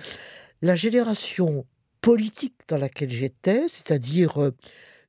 la 0.62 0.76
génération 0.76 1.66
politique 2.00 2.54
dans 2.68 2.78
laquelle 2.78 3.10
j'étais, 3.10 3.66
c'est-à-dire 3.68 4.40
euh, 4.40 4.54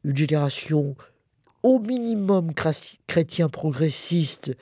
une 0.03 0.15
génération 0.15 0.95
au 1.63 1.79
minimum 1.79 2.53
chrétien 3.07 3.49
progressiste 3.49 4.55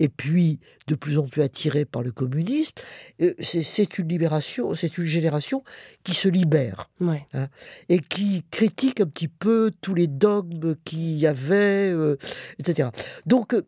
et 0.00 0.08
puis 0.08 0.58
de 0.88 0.96
plus 0.96 1.18
en 1.18 1.26
plus 1.26 1.42
attiré 1.42 1.84
par 1.84 2.02
le 2.02 2.10
communisme, 2.10 2.74
euh, 3.20 3.34
c'est 3.40 3.98
une 3.98 4.08
libération, 4.08 4.74
c'est 4.74 4.98
une 4.98 5.04
génération 5.04 5.62
qui 6.02 6.14
se 6.14 6.26
libère 6.26 6.90
hein, 7.00 7.48
et 7.88 8.00
qui 8.00 8.42
critique 8.50 9.00
un 9.00 9.06
petit 9.06 9.28
peu 9.28 9.70
tous 9.80 9.94
les 9.94 10.08
dogmes 10.08 10.74
qu'il 10.84 11.16
y 11.16 11.26
avait, 11.26 11.92
euh, 11.92 12.16
etc. 12.58 12.88
Donc, 13.26 13.54
euh, 13.54 13.62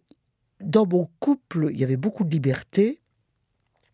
dans 0.61 0.87
mon 0.87 1.09
couple, 1.21 1.69
il 1.71 1.79
y 1.79 1.85
avait 1.85 1.97
beaucoup 1.97 2.25
de 2.25 2.31
liberté. 2.31 3.01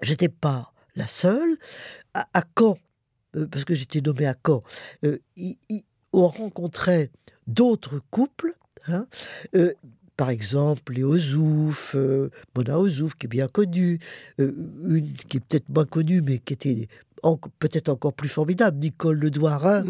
J'étais 0.01 0.29
pas 0.29 0.73
la 0.95 1.07
seule. 1.07 1.59
À, 2.15 2.45
Caen, 2.57 2.79
parce 3.51 3.65
que 3.65 3.75
j'étais 3.75 4.01
nommé 4.01 4.27
à 4.27 4.37
Caen, 4.47 4.63
on 6.13 6.29
rencontrait 6.29 7.11
d'autres 7.47 8.01
couples. 8.11 8.55
Hein, 8.87 9.07
par 10.19 10.31
exemple 10.31 10.93
les 10.93 11.05
Ozouf, 11.05 11.95
euh, 11.95 12.31
Mona 12.55 12.79
Ozouf 12.79 13.15
qui 13.15 13.27
est 13.27 13.29
bien 13.29 13.47
connue, 13.47 14.01
euh, 14.41 14.53
une 14.83 15.13
qui 15.13 15.39
est 15.39 15.41
peut-être 15.41 15.69
moins 15.71 15.87
connue 15.87 16.21
mais 16.21 16.39
qui 16.41 16.53
était 16.53 16.89
peut-être 17.59 17.89
encore 17.89 18.13
plus 18.13 18.29
formidable, 18.29 18.79
Nicole 18.79 19.19
Ledouarin, 19.19 19.85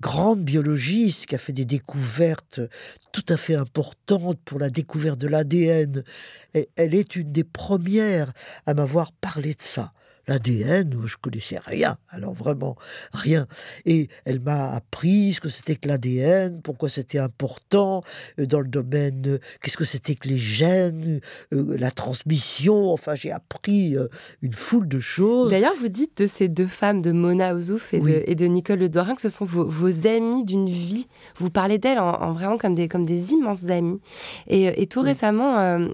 grande 0.00 0.42
biologiste 0.42 1.26
qui 1.26 1.34
a 1.34 1.38
fait 1.38 1.52
des 1.52 1.64
découvertes 1.64 2.60
tout 3.12 3.24
à 3.28 3.36
fait 3.36 3.54
importantes 3.54 4.38
pour 4.44 4.58
la 4.58 4.68
découverte 4.68 5.18
de 5.18 5.28
l'ADN. 5.28 6.02
Elle 6.52 6.94
est 6.94 7.16
une 7.16 7.32
des 7.32 7.44
premières 7.44 8.32
à 8.66 8.74
m'avoir 8.74 9.12
parlé 9.12 9.54
de 9.54 9.62
ça 9.62 9.92
l'ADN, 10.28 10.94
je 11.04 11.16
connaissais 11.16 11.58
rien, 11.58 11.96
alors 12.10 12.34
vraiment 12.34 12.76
rien. 13.12 13.46
Et 13.86 14.08
elle 14.24 14.40
m'a 14.40 14.72
appris 14.72 15.32
ce 15.34 15.40
que 15.40 15.48
c'était 15.48 15.76
que 15.76 15.88
l'ADN, 15.88 16.60
pourquoi 16.62 16.88
c'était 16.88 17.18
important 17.18 18.02
euh, 18.38 18.46
dans 18.46 18.60
le 18.60 18.68
domaine, 18.68 19.22
euh, 19.26 19.38
qu'est-ce 19.62 19.76
que 19.76 19.84
c'était 19.84 20.14
que 20.14 20.28
les 20.28 20.38
gènes, 20.38 21.20
euh, 21.52 21.76
la 21.78 21.90
transmission, 21.90 22.92
enfin 22.92 23.14
j'ai 23.14 23.32
appris 23.32 23.96
une 24.42 24.52
foule 24.52 24.86
de 24.86 25.00
choses. 25.00 25.50
D'ailleurs, 25.50 25.74
vous 25.80 25.88
dites 25.88 26.18
de 26.18 26.26
ces 26.26 26.48
deux 26.48 26.66
femmes, 26.66 27.02
de 27.02 27.12
Mona 27.12 27.54
Ouzouf 27.54 27.94
et, 27.94 28.00
de, 28.00 28.22
et 28.26 28.34
de 28.34 28.46
Nicole 28.46 28.78
Le 28.78 28.88
Dorin, 28.88 29.14
que 29.14 29.20
ce 29.20 29.28
sont 29.28 29.44
vos, 29.44 29.66
vos 29.66 30.06
amies 30.06 30.44
d'une 30.44 30.68
vie. 30.68 31.08
Vous 31.36 31.50
parlez 31.50 31.78
d'elles 31.78 31.98
en, 31.98 32.32
vraiment 32.32 32.58
comme 32.58 32.74
des, 32.74 32.88
comme 32.88 33.04
des 33.04 33.32
immenses 33.32 33.68
amies. 33.68 34.00
Et, 34.46 34.82
et 34.82 34.86
tout 34.86 35.00
récemment, 35.00 35.58
euh, 35.58 35.88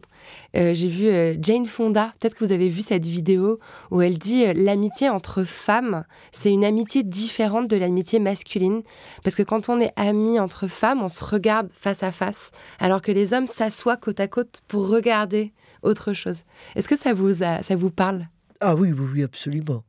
j'ai 0.53 0.89
vu 0.89 1.07
euh, 1.07 1.35
Jane 1.41 1.67
Fonda, 1.67 2.15
peut-être 2.19 2.35
que 2.35 2.45
vous 2.45 2.53
avez 2.53 2.69
vu 2.69 2.83
cette 2.83 3.07
vidéo 3.07 3.59
où 3.91 4.03
elle 4.03 4.19
dit 4.19 4.45
euh, 4.45 4.53
l'amitié 4.55 5.09
entre 5.09 5.45
femmes, 5.45 6.05
c'est 6.33 6.51
une 6.51 6.65
amitié 6.65 7.03
différente 7.03 7.69
de 7.69 7.77
l'amitié 7.77 8.19
masculine. 8.19 8.83
Parce 9.23 9.37
que 9.37 9.43
quand 9.43 9.69
on 9.69 9.81
est 9.81 9.93
amis 9.97 10.39
entre 10.41 10.69
femmes, 10.69 11.03
on 11.03 11.09
se 11.09 11.25
regarde 11.25 11.71
face 11.73 12.03
à 12.03 12.13
face, 12.13 12.51
alors 12.79 13.03
que 13.03 13.13
les 13.13 13.35
hommes 13.35 13.47
s'assoient 13.47 13.97
côte 13.97 14.21
à 14.21 14.29
côte 14.29 14.61
pour 14.69 14.89
regarder 14.89 15.53
autre 15.83 16.13
chose. 16.13 16.43
Est-ce 16.77 16.89
que 16.89 16.97
ça 16.97 17.13
vous, 17.13 17.35
ça 17.35 17.77
vous 17.77 17.91
parle? 17.91 18.29
Ah 18.61 18.75
oui, 18.75 18.93
oui, 18.93 19.07
oui, 19.13 19.23
absolument. 19.23 19.85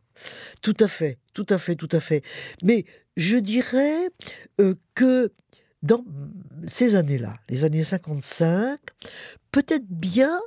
Tout 0.62 0.76
à 0.80 0.88
fait, 0.88 1.18
tout 1.34 1.46
à 1.50 1.58
fait, 1.58 1.76
tout 1.76 1.90
à 1.92 2.00
fait. 2.00 2.24
Mais 2.64 2.86
je 3.18 3.38
dirais 3.38 4.10
que 4.94 5.32
dans 5.86 6.04
ces 6.68 6.96
années-là, 6.96 7.36
les 7.48 7.64
années 7.64 7.84
55, 7.84 8.80
peut-être 9.52 9.86
bien 9.88 10.42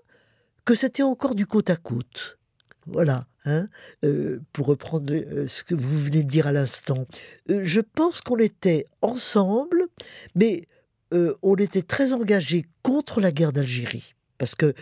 que 0.65 0.75
c'était 0.75 1.05
encore 1.05 1.35
du 1.35 1.47
côte 1.47 1.71
à 1.71 1.77
côte. 1.77 2.39
Voilà, 2.87 3.27
hein, 3.45 3.69
euh, 4.05 4.41
pour 4.53 4.67
reprendre 4.67 5.13
euh, 5.13 5.47
ce 5.47 5.63
que 5.63 5.75
vous 5.75 5.97
venez 5.97 6.25
de 6.25 6.29
dire 6.29 6.47
à 6.47 6.53
l'instant. 6.53 7.07
Euh, 7.51 7.61
je 7.63 7.81
pense 7.81 8.21
qu'on 8.21 8.39
était 8.39 8.87
ensemble, 9.01 9.87
mais 10.35 10.65
on 11.43 11.55
était 11.55 11.81
très 11.81 12.13
engagés 12.13 12.67
contre 12.83 13.23
la 13.23 13.33
guerre 13.33 13.53
d'Algérie. 13.53 14.15
Parce 14.37 14.55
que 14.55 14.75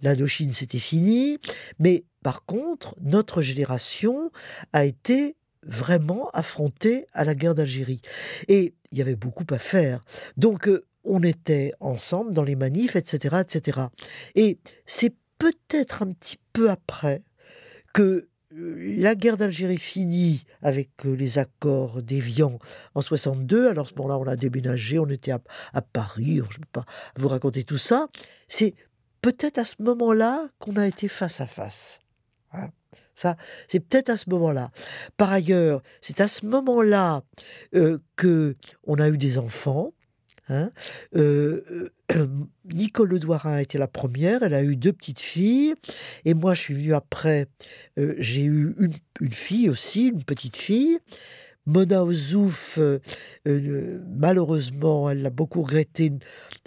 l'Indochine, 0.00 0.52
c'était 0.52 0.78
fini. 0.78 1.38
Mais 1.80 2.04
par 2.22 2.44
contre, 2.44 2.94
notre 3.00 3.42
génération 3.42 4.30
a 4.72 4.84
été 4.84 5.34
vraiment 5.64 6.30
affrontée 6.30 7.06
à 7.12 7.24
la 7.24 7.34
guerre 7.34 7.54
d'Algérie. 7.54 8.00
Et 8.48 8.74
il 8.90 8.98
y 8.98 9.02
avait 9.02 9.16
beaucoup 9.16 9.46
à 9.50 9.58
faire. 9.58 10.04
Donc, 10.36 10.68
on 11.04 11.22
était 11.22 11.72
ensemble 11.80 12.34
dans 12.34 12.42
les 12.42 12.56
manifs, 12.56 12.96
etc., 12.96 13.38
etc. 13.40 13.80
Et 14.34 14.58
c'est 14.86 15.14
peut-être 15.38 16.02
un 16.02 16.12
petit 16.12 16.38
peu 16.52 16.70
après 16.70 17.22
que 17.92 18.28
euh, 18.54 18.94
la 18.98 19.14
guerre 19.14 19.36
d'Algérie 19.36 19.78
finit 19.78 20.44
avec 20.60 20.90
euh, 21.04 21.14
les 21.14 21.38
accords 21.38 22.02
d'Évian 22.02 22.58
en 22.94 23.00
62. 23.00 23.68
Alors, 23.68 23.86
à 23.86 23.88
ce 23.88 23.94
moment-là, 23.96 24.18
on 24.18 24.26
a 24.26 24.36
déménagé, 24.36 24.98
on 24.98 25.08
était 25.08 25.32
à, 25.32 25.82
Paris, 25.82 26.36
je 26.36 26.58
ne 26.58 26.64
peux 26.64 26.72
pas 26.72 26.84
vous 27.16 27.28
raconter 27.28 27.64
tout 27.64 27.78
ça. 27.78 28.08
C'est 28.48 28.74
peut-être 29.20 29.58
à 29.58 29.64
ce 29.64 29.76
moment-là 29.80 30.48
qu'on 30.58 30.76
a 30.76 30.86
été 30.86 31.08
face 31.08 31.40
à 31.40 31.46
face. 31.46 32.01
Hein. 32.52 32.68
ça, 33.14 33.36
c'est 33.68 33.80
peut-être 33.80 34.10
à 34.10 34.16
ce 34.16 34.28
moment-là. 34.30 34.70
Par 35.16 35.32
ailleurs, 35.32 35.82
c'est 36.00 36.20
à 36.20 36.28
ce 36.28 36.46
moment-là 36.46 37.22
euh, 37.74 37.98
que 38.16 38.56
on 38.84 38.96
a 38.96 39.08
eu 39.08 39.18
des 39.18 39.38
enfants. 39.38 39.92
Hein. 40.48 40.70
Euh, 41.16 41.90
euh, 42.16 42.26
Nicole 42.72 43.18
été 43.60 43.78
la 43.78 43.88
première, 43.88 44.42
elle 44.42 44.54
a 44.54 44.62
eu 44.62 44.76
deux 44.76 44.92
petites 44.92 45.20
filles, 45.20 45.74
et 46.24 46.34
moi 46.34 46.54
je 46.54 46.60
suis 46.60 46.74
venu 46.74 46.94
après, 46.94 47.46
euh, 47.98 48.14
j'ai 48.18 48.44
eu 48.44 48.74
une, 48.78 49.32
fille 49.32 49.68
aussi, 49.68 50.08
une 50.08 50.24
petite 50.24 50.56
fille. 50.56 50.98
Mona 51.66 52.04
Ozouf, 52.04 52.78
malheureusement, 53.46 55.10
elle 55.10 55.22
l'a 55.22 55.30
beaucoup 55.30 55.62
regretté, 55.62 56.12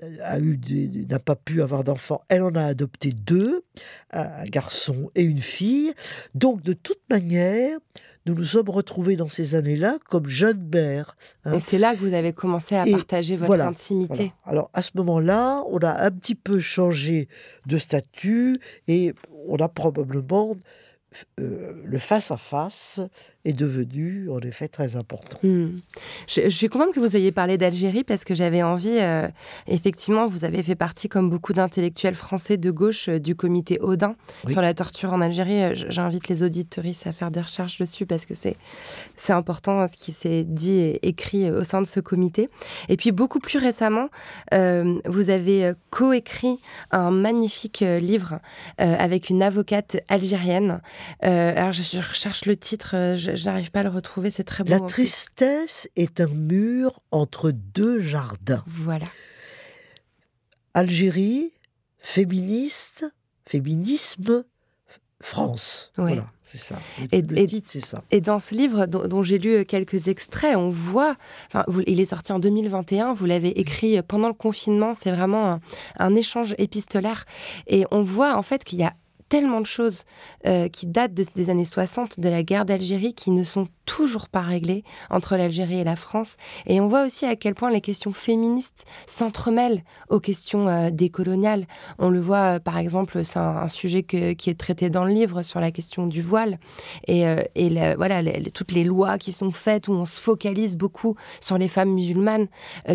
n'a 0.02 1.20
pas 1.20 1.36
pu 1.36 1.62
avoir 1.62 1.84
d'enfants. 1.84 2.22
Elle 2.30 2.44
en 2.44 2.56
a 2.56 2.64
adopté 2.64 3.12
deux, 3.12 3.64
un 4.12 4.46
garçon 4.46 5.12
et 5.16 5.24
une 5.24 5.40
fille. 5.40 5.94
Donc, 6.34 6.62
de 6.62 6.74
toute 6.74 7.02
manière, 7.10 7.78
nous 8.26 8.34
nous 8.34 8.44
sommes 8.44 8.70
retrouvés 8.70 9.16
dans 9.16 9.28
ces 9.28 9.54
années-là 9.54 9.98
comme 10.10 10.28
jeunes 10.28 10.68
mères. 10.74 11.16
Hein. 11.44 11.54
Et 11.54 11.60
c'est 11.60 11.78
là 11.78 11.94
que 11.94 12.00
vous 12.00 12.14
avez 12.14 12.34
commencé 12.34 12.76
à 12.76 12.84
partager 12.86 13.36
votre 13.36 13.64
intimité. 13.64 14.34
Alors 14.44 14.70
à 14.74 14.82
ce 14.82 14.92
moment-là, 14.96 15.64
on 15.68 15.78
a 15.80 16.04
un 16.04 16.12
petit 16.12 16.36
peu 16.36 16.60
changé 16.60 17.28
de 17.68 17.78
statut 17.78 18.60
et 18.88 19.14
on 19.48 19.58
a 19.58 19.70
probablement 19.70 20.56
euh, 21.40 21.74
le 21.86 22.00
face-à-face 22.00 23.00
est 23.46 23.54
devenu 23.54 24.30
en 24.30 24.40
effet 24.40 24.68
très 24.68 24.96
important. 24.96 25.38
Hmm. 25.44 25.78
Je, 26.28 26.50
suis 26.50 26.68
contente 26.68 26.94
que 26.94 27.00
vous 27.00 27.16
ayez 27.16 27.32
parlé 27.32 27.58
d'Algérie 27.58 28.04
parce 28.04 28.24
que 28.24 28.36
j'avais 28.36 28.64
envie, 28.64 28.98
euh, 28.98 29.28
effectivement, 29.68 30.28
vous 30.28 30.44
avez 30.46 30.64
fait 30.64 30.76
partie, 30.76 31.08
comme 31.08 31.30
beaucoup 31.30 31.54
d'intellectuels 31.54 32.16
français 32.16 32.58
de 32.58 32.72
gauche, 32.72 33.10
euh, 33.10 33.20
du 33.20 33.36
comité 33.36 33.80
Odin 33.80 34.16
sur 34.48 34.62
la 34.62 34.74
torture 34.74 35.14
en 35.14 35.22
Algérie. 35.22 35.76
J'invite 35.90 36.28
les 36.28 36.44
auditoristes 36.44 37.08
à 37.08 37.12
faire 37.12 37.32
des 37.32 37.42
recherches 37.42 37.78
dessus 37.78 38.06
parce 38.06 38.26
que 38.26 38.34
c'est 38.34 39.34
important 39.34 39.88
ce 39.88 39.96
qui 39.96 40.12
s'est 40.12 40.44
dit 40.44 40.74
et 40.74 41.08
écrit 41.08 41.50
au 41.50 41.64
sein 41.64 41.82
de 41.82 41.88
ce 41.88 42.00
comité. 42.00 42.50
Et 42.90 42.98
puis 42.98 43.12
beaucoup 43.12 43.40
plus 43.40 43.60
récemment, 43.60 44.10
vous 44.52 45.30
avez 45.30 45.74
coécrit 45.90 46.60
un 46.92 47.12
magnifique 47.12 47.84
livre 48.02 48.40
avec 48.78 49.30
une 49.30 49.44
avocate 49.44 49.98
algérienne 50.10 50.82
euh, 51.24 51.54
alors, 51.56 51.72
je, 51.72 51.98
recherche 51.98 52.46
le 52.46 52.56
titre, 52.56 52.92
euh, 52.94 53.16
je, 53.36 53.46
n'arrive 53.46 53.72
pas 53.72 53.82
à 53.82 53.84
le 53.84 53.90
retrouver, 53.90 54.32
c'est 54.32 54.44
très 54.44 54.64
beau. 54.64 54.70
La 54.70 54.80
tristesse 54.80 55.90
est 55.96 56.20
un 56.20 56.28
mur 56.28 57.02
entre 57.12 57.52
deux 57.52 58.02
jardins. 58.02 58.64
Voilà. 58.68 59.08
Algérie, 60.74 61.54
féministe, 61.98 63.06
féminisme, 63.46 64.44
France. 65.22 65.92
Voilà. 65.98 66.32
C'est 66.46 66.60
ça. 66.60 66.76
et, 67.12 67.46
titre, 67.48 67.72
ça. 67.86 68.04
Et 68.12 68.22
dans 68.22 68.40
ce 68.40 68.54
livre, 68.54 68.86
dont, 68.86 69.24
j'ai 69.24 69.40
lu 69.40 69.66
quelques 69.66 70.08
extraits, 70.08 70.56
on 70.56 70.70
voit, 70.70 71.16
enfin, 71.48 71.66
il 71.88 72.00
est 72.00 72.06
sorti 72.06 72.32
en 72.32 72.40
2021, 72.40 73.14
vous 73.14 73.26
l'avez 73.26 73.60
écrit 73.60 74.02
pendant 74.04 74.28
le 74.28 74.34
confinement, 74.34 74.94
c'est 74.94 75.12
vraiment 75.12 75.54
un, 75.54 75.60
un, 75.98 76.16
échange 76.16 76.54
épistolaire. 76.58 77.26
Et 77.68 77.86
on 77.92 78.04
voit 78.04 78.38
en 78.38 78.42
fait 78.42 78.64
qu'il 78.64 78.80
y 78.80 78.84
a 78.84 78.94
tellement 79.36 79.60
de 79.60 79.66
choses 79.66 80.06
euh, 80.46 80.70
qui 80.70 80.88
datent 80.88 81.14
des 81.14 81.50
années 81.50 81.66
60, 81.66 82.22
de 82.22 82.30
la 82.30 82.42
guerre 82.42 82.64
d'Algérie, 82.64 83.14
qui 83.14 83.32
ne 83.32 83.44
sont 83.44 83.68
toujours 83.86 84.30
pas 84.30 84.42
réglées 84.42 84.84
entre 85.10 85.38
l'Algérie 85.38 85.80
et 85.80 85.84
la 85.84 85.96
France. 85.96 86.38
Et 86.66 86.82
on 86.82 86.88
voit 86.88 87.06
aussi 87.06 87.26
à 87.26 87.36
quel 87.36 87.56
point 87.56 87.72
les 87.72 87.82
questions 87.82 88.14
féministes 88.14 88.86
s'entremêlent 89.08 89.84
aux 90.10 90.20
questions 90.20 90.68
euh, 90.68 90.90
décoloniales. 90.90 91.68
On 92.00 92.10
le 92.10 92.20
voit, 92.20 92.56
euh, 92.56 92.60
par 92.60 92.78
exemple, 92.78 93.24
c'est 93.24 93.40
un, 93.40 93.68
sujet 93.68 94.04
qui 94.04 94.50
est 94.50 94.58
traité 94.58 94.90
dans 94.90 95.04
le 95.04 95.12
livre 95.12 95.42
sur 95.42 95.60
la 95.60 95.72
question 95.72 96.08
du 96.08 96.22
voile. 96.22 96.60
Et, 97.08 97.24
et 97.56 97.96
voilà, 97.96 98.22
toutes 98.54 98.72
les 98.72 98.84
lois 98.84 99.18
qui 99.18 99.32
sont 99.32 99.52
faites 99.52 99.88
où 99.88 99.92
on 99.92 100.06
se 100.06 100.20
focalise 100.20 100.78
beaucoup 100.78 101.16
sur 101.42 101.58
les 101.58 101.68
femmes 101.68 101.94
musulmanes, 101.94 102.48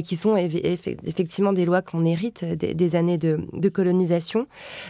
qui 0.05 0.17
sont 0.17 0.37
effectivement 0.37 1.53
des 1.53 1.65
lois 1.65 1.83
qu'on 1.83 2.05
hérite 2.05 2.45
des, 2.45 2.97
années 2.97 3.19
de, 3.19 3.69
colonisation. 3.69 4.47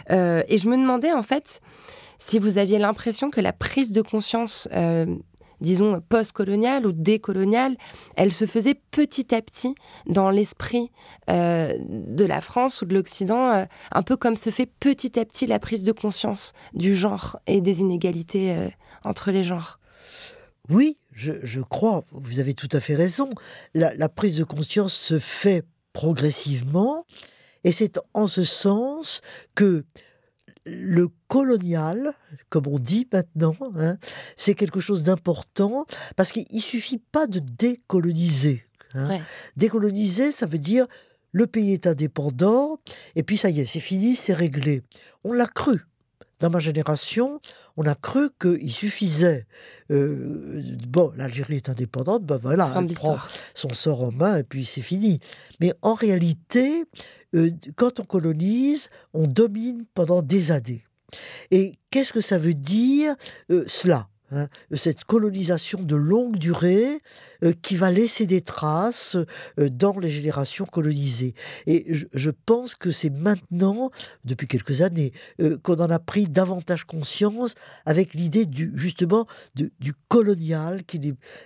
et 0.09 0.57
je 0.57 0.67
me 0.69 0.77
demandais, 0.77 1.11
en 1.11 1.23
fait, 1.23 1.61
si 2.21 2.37
vous 2.37 2.59
aviez 2.59 2.77
l'impression 2.77 3.31
que 3.31 3.41
la 3.41 3.51
prise 3.51 3.91
de 3.91 4.01
conscience, 4.01 4.69
euh, 4.73 5.07
disons, 5.61 6.01
post-coloniale 6.01 6.85
ou 6.85 6.91
décoloniale, 6.91 7.77
elle 8.15 8.33
se 8.33 8.45
faisait 8.45 8.75
petit 8.75 9.33
à 9.33 9.41
petit 9.41 9.75
dans 10.07 10.29
l'esprit 10.29 10.91
euh, 11.29 11.73
de 11.79 12.25
la 12.25 12.41
France 12.41 12.81
ou 12.81 12.85
de 12.85 12.93
l'Occident, 12.93 13.51
euh, 13.51 13.65
un 13.91 14.03
peu 14.03 14.17
comme 14.17 14.35
se 14.35 14.49
fait 14.49 14.65
petit 14.65 15.19
à 15.19 15.25
petit 15.25 15.45
la 15.45 15.59
prise 15.59 15.83
de 15.83 15.91
conscience 15.91 16.53
du 16.73 16.95
genre 16.95 17.39
et 17.47 17.61
des 17.61 17.79
inégalités 17.79 18.69
entre 19.03 19.31
les 19.31 19.43
genres. 19.43 19.79
Oui, 20.69 20.97
je, 21.13 21.61
crois, 21.61 22.03
vous 22.11 22.39
avez 22.39 22.53
tout 22.53 22.69
à 22.71 22.79
fait 22.79 22.95
raison. 22.95 23.29
la 23.73 24.09
prise 24.09 24.37
de 24.37 24.43
conscience 24.43 24.93
se 24.93 25.19
fait 25.19 25.63
progressivement, 25.93 27.05
et 27.63 27.71
c'est 27.71 27.99
en 28.13 28.27
ce 28.27 28.43
sens 28.43 29.21
que 29.55 29.85
le 30.65 31.07
colonial, 31.27 32.13
comme 32.49 32.67
on 32.67 32.79
dit 32.79 33.07
maintenant, 33.11 33.55
hein, 33.75 33.97
c'est 34.37 34.53
quelque 34.53 34.79
chose 34.79 35.03
d'important 35.03 35.85
parce 36.15 36.31
qu'il 36.31 36.45
ne 36.51 36.59
suffit 36.59 36.99
pas 36.99 37.27
de 37.27 37.39
décoloniser. 37.39 38.65
Hein. 38.93 39.19
Décoloniser, 39.55 40.31
ça 40.31 40.45
veut 40.45 40.59
dire 40.59 40.85
le 41.31 41.47
pays 41.47 41.73
est 41.73 41.87
indépendant 41.87 42.79
et 43.15 43.23
puis 43.23 43.37
ça 43.37 43.49
y 43.49 43.61
est, 43.61 43.65
c'est 43.65 43.79
fini, 43.79 44.15
c'est 44.15 44.33
réglé. 44.33 44.83
On 45.23 45.33
l'a 45.33 45.47
cru 45.47 45.85
dans 46.41 46.49
ma 46.49 46.59
génération, 46.59 47.39
on 47.77 47.85
a 47.85 47.95
cru 47.95 48.29
qu'il 48.39 48.71
suffisait. 48.71 49.45
Euh, 49.91 50.61
bon, 50.87 51.13
l'Algérie 51.15 51.57
est 51.57 51.69
indépendante, 51.69 52.23
ben 52.25 52.37
voilà, 52.37 52.73
elle 52.75 52.87
prend 52.87 53.19
son 53.53 53.69
sort 53.69 54.03
en 54.03 54.11
main 54.11 54.37
et 54.37 54.43
puis 54.43 54.65
c'est 54.65 54.81
fini. 54.81 55.19
Mais 55.59 55.73
en 55.83 55.93
réalité, 55.93 56.85
quand 57.75 57.99
on 57.99 58.03
colonise, 58.03 58.89
on 59.13 59.27
domine 59.27 59.85
pendant 59.93 60.21
des 60.21 60.51
années. 60.51 60.83
Et 61.49 61.73
qu'est-ce 61.89 62.13
que 62.13 62.21
ça 62.21 62.37
veut 62.37 62.53
dire 62.53 63.15
euh, 63.51 63.63
cela 63.67 64.09
Hein, 64.33 64.47
cette 64.75 65.03
colonisation 65.03 65.81
de 65.81 65.95
longue 65.97 66.37
durée 66.37 67.01
euh, 67.43 67.51
qui 67.61 67.75
va 67.75 67.91
laisser 67.91 68.25
des 68.25 68.39
traces 68.39 69.17
euh, 69.59 69.67
dans 69.67 69.99
les 69.99 70.09
générations 70.09 70.65
colonisées? 70.65 71.33
Et 71.67 71.85
je, 71.89 72.29
pense 72.29 72.73
que 72.73 72.91
c'est 72.91 73.09
maintenant, 73.09 73.91
depuis 74.23 74.47
quelques 74.47 74.81
années, 74.81 75.11
euh, 75.41 75.57
qu'on 75.57 75.75
en 75.75 75.89
a 75.89 75.99
pris 75.99 76.27
davantage 76.27 76.85
conscience 76.85 77.55
avec 77.85 78.13
l'idée 78.13 78.45
du 78.45 78.71
justement 78.75 79.27
du 79.53 79.93
colonial, 80.07 80.85
qui 80.85 80.97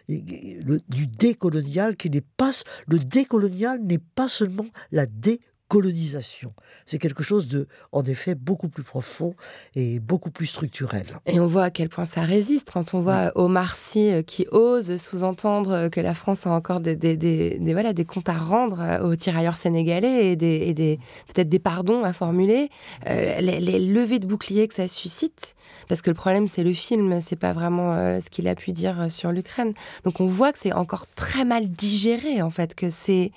du 0.08 1.08
décolonial, 1.08 1.98
qui 1.98 2.12
n'est 2.12 2.22
pas 2.22 2.52
le 2.88 3.00
décolonial 3.00 3.82
n'est 3.82 3.98
pas 3.98 4.28
seulement 4.28 4.68
la 4.92 5.08
dé 5.08 5.42
colonisation. 5.68 6.54
C'est 6.86 7.00
quelque 7.00 7.24
chose 7.24 7.48
de, 7.48 7.68
en 7.92 8.04
effet, 8.04 8.36
beaucoup 8.36 8.70
plus 8.70 8.84
profond 8.84 9.36
et 9.76 10.00
beaucoup 10.00 10.30
plus 10.30 10.46
structurel. 10.46 11.08
Et 11.26 11.40
on 11.40 11.48
voit 11.48 11.64
à 11.64 11.70
quel 11.72 11.90
point 11.90 12.06
ça 12.06 12.22
résiste 12.22 12.70
quand 12.72 12.94
on 12.94 13.02
voit 13.02 13.32
Omar 13.36 13.76
Sy 13.76 14.12
euh, 14.12 14.22
qui 14.22 14.46
ose 14.52 14.98
sous-entendre 14.98 15.90
que 15.90 16.00
la 16.00 16.14
France 16.14 16.46
a 16.46 16.52
encore 16.52 16.82
des, 16.82 16.96
des, 16.96 17.18
des, 17.18 17.74
voilà, 17.74 17.94
des 17.94 18.06
comptes 18.06 18.30
à 18.30 18.38
rendre 18.38 18.80
euh, 18.80 19.10
aux 19.10 19.16
tirailleurs 19.16 19.58
sénégalais 19.58 20.32
et, 20.32 20.36
des, 20.36 20.74
des 20.74 21.00
peut-être 21.34 21.50
des 21.50 21.60
pardons 21.60 22.04
à 22.04 22.14
formuler. 22.14 22.70
Euh, 23.08 23.42
les, 23.42 23.80
levées 23.80 24.20
de 24.20 24.28
boucliers 24.28 24.68
que 24.68 24.74
ça 24.74 24.88
suscite, 24.88 25.56
parce 25.88 26.02
que 26.02 26.10
le 26.10 26.16
problème 26.16 26.48
c'est 26.48 26.64
le 26.64 26.74
film, 26.74 27.22
c'est 27.22 27.36
pas 27.36 27.54
vraiment 27.54 27.96
ce 28.20 28.30
qu'il 28.30 28.48
a 28.48 28.56
pu 28.56 28.72
dire 28.72 29.10
sur 29.10 29.32
l'Ukraine. 29.32 29.74
Donc 30.04 30.20
on 30.20 30.28
voit 30.28 30.52
que 30.52 30.60
c'est 30.60 30.74
encore 30.74 31.06
très 31.16 31.46
mal 31.46 31.70
digéré 31.70 32.42
en 32.42 32.50
fait, 32.50 32.76
que 32.76 32.90
c'est 32.90 33.32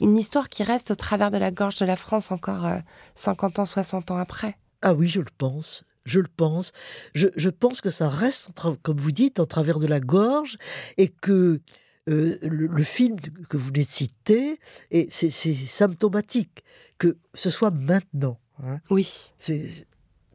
une 0.00 0.16
histoire 0.16 0.48
qui 0.48 0.62
reste 0.62 0.90
au 0.90 0.94
travers 0.94 1.30
de 1.30 1.38
la 1.38 1.50
gorge 1.50 1.76
de 1.76 1.86
la 1.86 1.96
France 1.96 2.30
encore 2.30 2.66
50 3.14 3.58
euh, 3.58 3.62
ans, 3.62 3.66
60 3.66 4.10
ans 4.10 4.16
après. 4.16 4.56
Ah 4.82 4.94
oui, 4.94 5.08
je 5.08 5.20
le 5.20 5.30
pense. 5.38 5.84
Je 6.04 6.20
le 6.20 6.28
pense. 6.28 6.72
Je, 7.14 7.48
pense 7.48 7.80
que 7.80 7.90
ça 7.90 8.08
reste, 8.08 8.50
comme 8.82 8.96
vous 8.96 9.10
dites, 9.10 9.40
en 9.40 9.46
travers 9.46 9.80
de 9.80 9.86
la 9.86 9.98
gorge 9.98 10.56
et 10.96 11.08
que 11.08 11.60
euh, 12.08 12.38
le, 12.42 12.84
film 12.84 13.16
que 13.48 13.56
vous 13.56 13.66
venez 13.68 13.82
de 13.82 13.88
citer, 13.88 14.60
et 14.92 15.08
c'est 15.10 15.30
symptomatique 15.30 16.62
que 16.98 17.16
ce 17.34 17.50
soit 17.50 17.72
maintenant. 17.72 18.38
Hein. 18.62 18.78
Oui. 18.90 19.32
C'est 19.38 19.68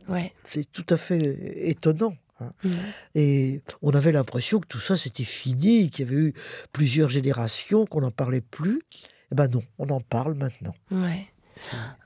ouais. 0.10 0.34
tout 0.74 0.86
à 0.90 0.98
fait 0.98 1.70
étonnant. 1.70 2.14
Hein. 2.42 2.52
Mmh. 2.64 2.70
Et 3.16 3.62
on 3.82 3.92
avait 3.92 4.12
l'impression 4.12 4.60
que 4.60 4.68
tout 4.68 4.80
ça 4.80 4.98
c'était 4.98 5.24
fini, 5.24 5.90
qu'il 5.90 6.06
y 6.06 6.10
avait 6.10 6.22
eu 6.22 6.34
plusieurs 6.74 7.10
générations, 7.10 7.86
qu'on 7.86 8.02
n'en 8.02 8.12
parlait 8.12 8.42
plus. 8.42 8.82
Eh 9.32 9.36
ben 9.36 9.48
non, 9.48 9.62
on 9.80 9.90
en 9.90 10.02
parle 10.02 10.34
maintenant. 10.34 10.74
Ouais. 10.92 11.28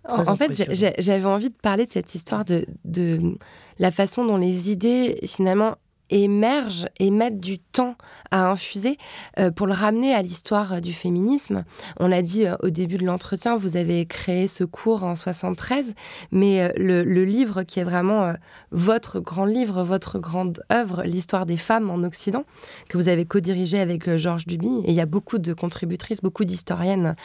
En, 0.07 0.35
fait, 0.35 0.73
j'avais 0.99 1.25
envie 1.25 1.49
de 1.49 1.55
parler 1.55 1.85
de 1.85 1.91
cette 1.91 2.13
histoire 2.13 2.43
de, 2.43 2.65
de 2.83 3.37
la 3.79 3.91
façon 3.91 4.25
dont 4.25 4.37
les 4.37 4.69
idées, 4.69 5.19
finalement, 5.25 5.77
émerge 6.09 6.87
et 6.99 7.11
mettent 7.11 7.39
du 7.39 7.59
temps 7.59 7.95
à 8.31 8.47
infuser 8.47 8.97
euh, 9.39 9.51
pour 9.51 9.67
le 9.67 9.73
ramener 9.73 10.13
à 10.13 10.21
l'histoire 10.21 10.73
euh, 10.73 10.79
du 10.79 10.93
féminisme. 10.93 11.63
On 11.99 12.07
l'a 12.07 12.21
dit 12.21 12.45
euh, 12.45 12.55
au 12.61 12.69
début 12.69 12.97
de 12.97 13.05
l'entretien, 13.05 13.57
vous 13.57 13.77
avez 13.77 14.05
créé 14.05 14.47
ce 14.47 14.63
cours 14.63 15.03
en 15.03 15.15
73, 15.15 15.93
mais 16.31 16.73
le, 16.77 17.03
livre 17.25 17.63
qui 17.63 17.79
est 17.79 17.83
vraiment 17.83 18.33
votre 18.71 19.19
grand 19.19 19.45
livre, 19.45 19.83
votre 19.83 20.19
grande 20.19 20.61
œuvre, 20.71 21.03
l'histoire 21.03 21.45
des 21.45 21.57
femmes 21.57 21.89
en 21.89 22.03
Occident, 22.03 22.43
que 22.87 22.97
vous 22.97 23.09
avez 23.09 23.25
co-dirigé 23.25 23.79
avec 23.79 24.15
Georges 24.17 24.45
Duby, 24.45 24.81
et 24.85 24.91
il 24.91 24.93
y 24.93 25.01
a 25.01 25.05
beaucoup 25.05 25.39
de 25.39 25.53
contributrices, 25.53 26.21
beaucoup 26.21 26.45
d'historiennes 26.45 27.15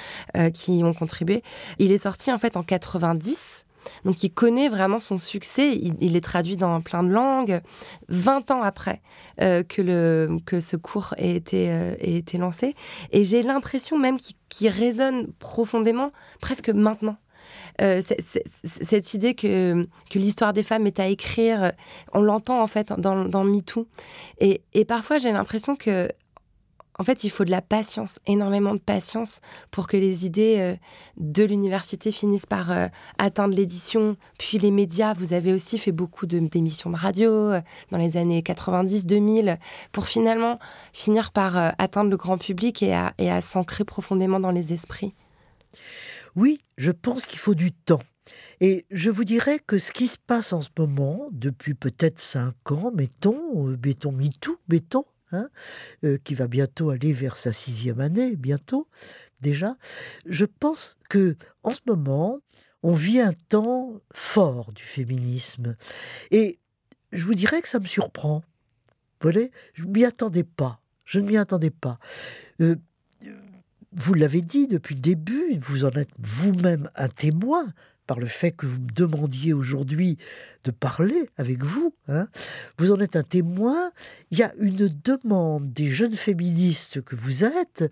qui 0.54 0.82
ont 0.84 0.94
contribué. 0.94 1.42
Il 1.78 1.92
est 1.92 1.98
sorti 1.98 2.32
en 2.32 2.38
fait 2.38 2.56
en 2.56 2.62
90 2.62 3.59
donc 4.04 4.22
il 4.22 4.30
connaît 4.30 4.68
vraiment 4.68 4.98
son 4.98 5.18
succès, 5.18 5.76
il, 5.76 6.16
est 6.16 6.20
traduit 6.20 6.56
dans 6.56 6.80
plein 6.80 7.02
de 7.02 7.10
langues, 7.10 7.60
20 8.08 8.50
ans 8.50 8.62
après 8.62 9.00
euh, 9.40 9.62
que, 9.62 9.82
le, 9.82 10.38
que 10.46 10.60
ce 10.60 10.76
cours 10.76 11.14
ait 11.16 11.34
été, 11.34 11.70
euh, 11.70 11.94
été 12.00 12.38
lancé. 12.38 12.74
Et 13.12 13.24
j'ai 13.24 13.42
l'impression 13.42 13.98
même 13.98 14.16
qu'il 14.48 14.68
résonne 14.68 15.28
profondément 15.38 16.12
presque 16.40 16.70
maintenant. 16.70 17.16
Euh, 17.80 18.00
cette 18.64 19.14
idée 19.14 19.34
que, 19.34 19.88
que 20.10 20.18
l'histoire 20.18 20.52
des 20.52 20.62
femmes 20.62 20.86
est 20.86 21.00
à 21.00 21.06
écrire, 21.06 21.72
on 22.12 22.20
l'entend 22.20 22.62
en 22.62 22.66
fait 22.66 22.92
dans, 22.96 23.24
dans 23.24 23.44
MeToo. 23.44 23.88
Et, 24.38 24.62
et 24.72 24.84
parfois 24.84 25.18
j'ai 25.18 25.32
l'impression 25.32 25.74
que 25.74 26.08
en 27.00 27.02
fait, 27.02 27.24
il 27.24 27.30
faut 27.30 27.46
de 27.46 27.50
la 27.50 27.62
patience, 27.62 28.18
énormément 28.26 28.74
de 28.74 28.78
patience 28.78 29.40
pour 29.70 29.88
que 29.88 29.96
les 29.96 30.26
idées 30.26 30.56
euh, 30.58 30.76
de 31.16 31.44
l'université 31.44 32.12
finissent 32.12 32.44
par 32.44 32.70
euh, 32.70 32.88
atteindre 33.16 33.54
l'édition, 33.54 34.18
puis 34.38 34.58
les 34.58 34.70
médias. 34.70 35.14
Vous 35.14 35.32
avez 35.32 35.54
aussi 35.54 35.78
fait 35.78 35.92
beaucoup 35.92 36.26
d'émissions 36.26 36.90
de, 36.90 36.96
radio 36.96 37.30
euh, 37.30 37.62
dans 37.90 37.96
les 37.96 38.18
années 38.18 38.42
90-2000 38.42 39.56
pour 39.92 40.08
finalement 40.08 40.58
finir 40.92 41.32
par 41.32 41.72
atteindre 41.78 42.10
le 42.10 42.18
grand 42.18 42.36
public 42.36 42.82
et 42.82 42.92
à, 42.92 43.40
s'ancrer 43.40 43.84
profondément 43.84 44.38
dans 44.38 44.50
les 44.50 44.74
esprits. 44.74 45.14
Oui, 46.36 46.60
je 46.76 46.90
pense 46.90 47.24
qu'il 47.24 47.38
faut 47.38 47.54
du 47.54 47.72
temps. 47.72 48.02
Et 48.60 48.84
je 48.90 49.08
vous 49.08 49.24
dirais 49.24 49.58
que 49.58 49.78
ce 49.78 49.90
qui 49.90 50.06
se 50.06 50.18
passe 50.18 50.52
en 50.52 50.60
ce 50.60 50.68
moment, 50.78 51.28
depuis 51.32 51.72
peut-être 51.72 52.20
cinq 52.20 52.72
ans, 52.72 52.92
mettons, 52.94 53.74
mettons 53.82 54.12
MeToo, 54.12 54.58
mettons, 54.68 55.06
Hein, 55.32 55.48
euh, 56.02 56.18
qui 56.24 56.34
va 56.34 56.48
bientôt 56.48 56.90
aller 56.90 57.12
vers 57.12 57.36
sa 57.36 57.52
sixième 57.52 58.00
année, 58.00 58.34
bientôt 58.34 58.88
déjà. 59.40 59.76
Je 60.26 60.44
pense 60.44 60.96
que 61.08 61.36
en 61.62 61.70
ce 61.72 61.82
moment, 61.86 62.40
on 62.82 62.94
vit 62.94 63.20
un 63.20 63.32
temps 63.48 64.00
fort 64.12 64.72
du 64.72 64.82
féminisme. 64.82 65.76
Et 66.32 66.58
je 67.12 67.24
vous 67.24 67.34
dirais 67.34 67.62
que 67.62 67.68
ça 67.68 67.78
me 67.78 67.86
surprend. 67.86 68.42
Vous 69.20 69.30
voyez, 69.30 69.52
je 69.74 69.84
ne 69.84 69.90
m'y 69.90 70.04
attendais 70.04 70.42
pas. 70.42 70.80
Je 71.04 71.20
ne 71.20 71.26
m'y 71.26 71.36
attendais 71.36 71.70
pas. 71.70 72.00
Euh, 72.60 72.74
vous 73.92 74.14
l'avez 74.14 74.40
dit 74.40 74.66
depuis 74.66 74.94
le 74.94 75.00
début, 75.00 75.58
vous 75.58 75.84
en 75.84 75.90
êtes 75.90 76.10
vous-même 76.18 76.90
un 76.94 77.08
témoin 77.08 77.72
par 78.10 78.18
le 78.18 78.26
fait 78.26 78.50
que 78.50 78.66
vous 78.66 78.80
me 78.80 78.90
demandiez 78.90 79.52
aujourd'hui 79.52 80.18
de 80.64 80.72
parler 80.72 81.30
avec 81.36 81.62
vous. 81.62 81.94
Hein. 82.08 82.26
Vous 82.76 82.90
en 82.90 82.98
êtes 82.98 83.14
un 83.14 83.22
témoin. 83.22 83.92
Il 84.32 84.38
y 84.38 84.42
a 84.42 84.52
une 84.58 84.88
demande 85.04 85.72
des 85.72 85.90
jeunes 85.90 86.16
féministes 86.16 87.02
que 87.02 87.14
vous 87.14 87.44
êtes 87.44 87.84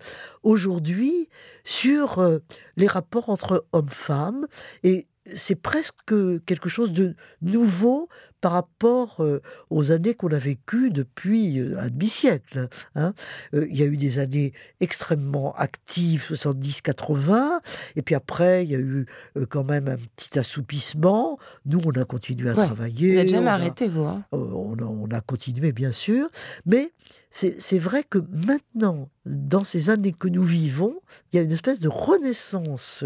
aujourd'hui 0.43 1.29
sur 1.63 2.19
euh, 2.19 2.39
les 2.75 2.87
rapports 2.87 3.29
entre 3.29 3.65
hommes-femmes 3.71 4.45
et 4.83 5.07
c'est 5.35 5.55
presque 5.55 6.13
quelque 6.45 6.67
chose 6.67 6.91
de 6.91 7.15
nouveau 7.41 8.09
par 8.41 8.53
rapport 8.53 9.17
euh, 9.19 9.41
aux 9.69 9.91
années 9.91 10.13
qu'on 10.13 10.29
a 10.29 10.37
vécues 10.37 10.91
depuis 10.91 11.59
euh, 11.59 11.79
un 11.79 11.89
demi-siècle. 11.89 12.69
Hein. 12.95 13.13
Euh, 13.53 13.67
il 13.69 13.77
y 13.77 13.83
a 13.83 13.85
eu 13.85 13.97
des 13.97 14.19
années 14.19 14.53
extrêmement 14.79 15.53
actives, 15.55 16.31
70-80, 16.31 17.59
et 17.95 18.01
puis 18.01 18.15
après, 18.15 18.63
il 18.63 18.71
y 18.71 18.75
a 18.75 18.79
eu 18.79 19.05
quand 19.49 19.63
même 19.63 19.87
un 19.87 19.97
petit 20.15 20.39
assoupissement. 20.39 21.37
Nous, 21.65 21.81
on 21.85 21.91
a 21.91 22.05
continué 22.05 22.49
à 22.49 22.53
travailler. 22.53 23.09
Vous 23.09 23.15
n'avez 23.15 23.29
jamais 23.29 23.49
arrêté, 23.49 23.87
vous 23.87 24.03
hein 24.03 24.23
on, 24.31 24.77
on, 24.79 25.07
a 25.11 25.21
continué, 25.21 25.71
bien 25.71 25.91
sûr, 25.91 26.29
mais 26.65 26.93
c'est 27.31 27.79
vrai 27.79 28.03
que 28.03 28.17
maintenant, 28.17 29.09
dans 29.25 29.63
ces 29.63 29.89
années 29.89 30.13
que 30.13 30.27
nous 30.27 30.43
vivons, 30.43 30.99
il 31.31 31.37
y 31.37 31.39
a 31.39 31.43
une 31.43 31.51
espèce 31.51 31.79
de 31.79 31.87
renaissance 31.87 33.03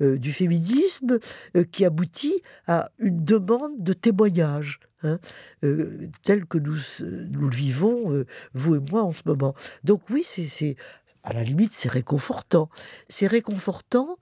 du 0.00 0.32
féminisme 0.32 1.18
qui 1.72 1.84
aboutit 1.84 2.40
à 2.68 2.90
une 2.98 3.24
demande 3.24 3.82
de 3.82 3.92
témoignage 3.92 4.73
Hein, 5.04 5.18
euh, 5.64 6.08
tel 6.22 6.46
que 6.46 6.58
nous, 6.58 6.78
nous 7.00 7.48
le 7.48 7.54
vivons, 7.54 8.12
euh, 8.12 8.26
vous 8.54 8.76
et 8.76 8.80
moi, 8.90 9.02
en 9.02 9.12
ce 9.12 9.22
moment. 9.26 9.54
Donc 9.84 10.02
oui, 10.10 10.24
c'est 10.24 10.76
à 11.22 11.32
la 11.32 11.44
limite, 11.44 11.72
c'est 11.72 11.90
réconfortant. 11.90 12.70
C'est 13.08 13.26
réconfortant. 13.26 14.16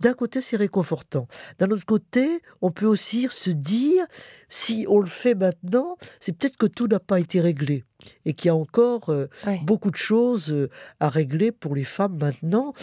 D'un 0.00 0.14
côté, 0.14 0.40
c'est 0.40 0.56
réconfortant. 0.56 1.26
D'un 1.58 1.70
autre 1.70 1.86
côté, 1.86 2.40
on 2.62 2.70
peut 2.70 2.86
aussi 2.86 3.26
se 3.30 3.50
dire, 3.50 4.06
si 4.48 4.86
on 4.88 5.00
le 5.00 5.08
fait 5.08 5.34
maintenant, 5.34 5.96
c'est 6.20 6.32
peut-être 6.36 6.56
que 6.56 6.66
tout 6.66 6.86
n'a 6.86 7.00
pas 7.00 7.18
été 7.18 7.40
réglé 7.40 7.84
et 8.24 8.34
qu'il 8.34 8.46
y 8.46 8.50
a 8.50 8.54
encore 8.54 9.08
euh, 9.08 9.26
beaucoup 9.64 9.90
de 9.90 9.96
choses 9.96 10.68
à 11.00 11.08
régler 11.08 11.50
pour 11.52 11.74
les 11.74 11.84
femmes 11.84 12.18
maintenant, 12.20 12.74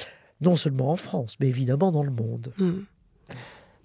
non 0.42 0.56
seulement 0.56 0.92
en 0.92 0.98
France, 0.98 1.38
mais 1.40 1.48
évidemment 1.48 1.92
dans 1.92 2.04
le 2.04 2.12
monde. 2.12 2.54
Hmm. 2.58 2.82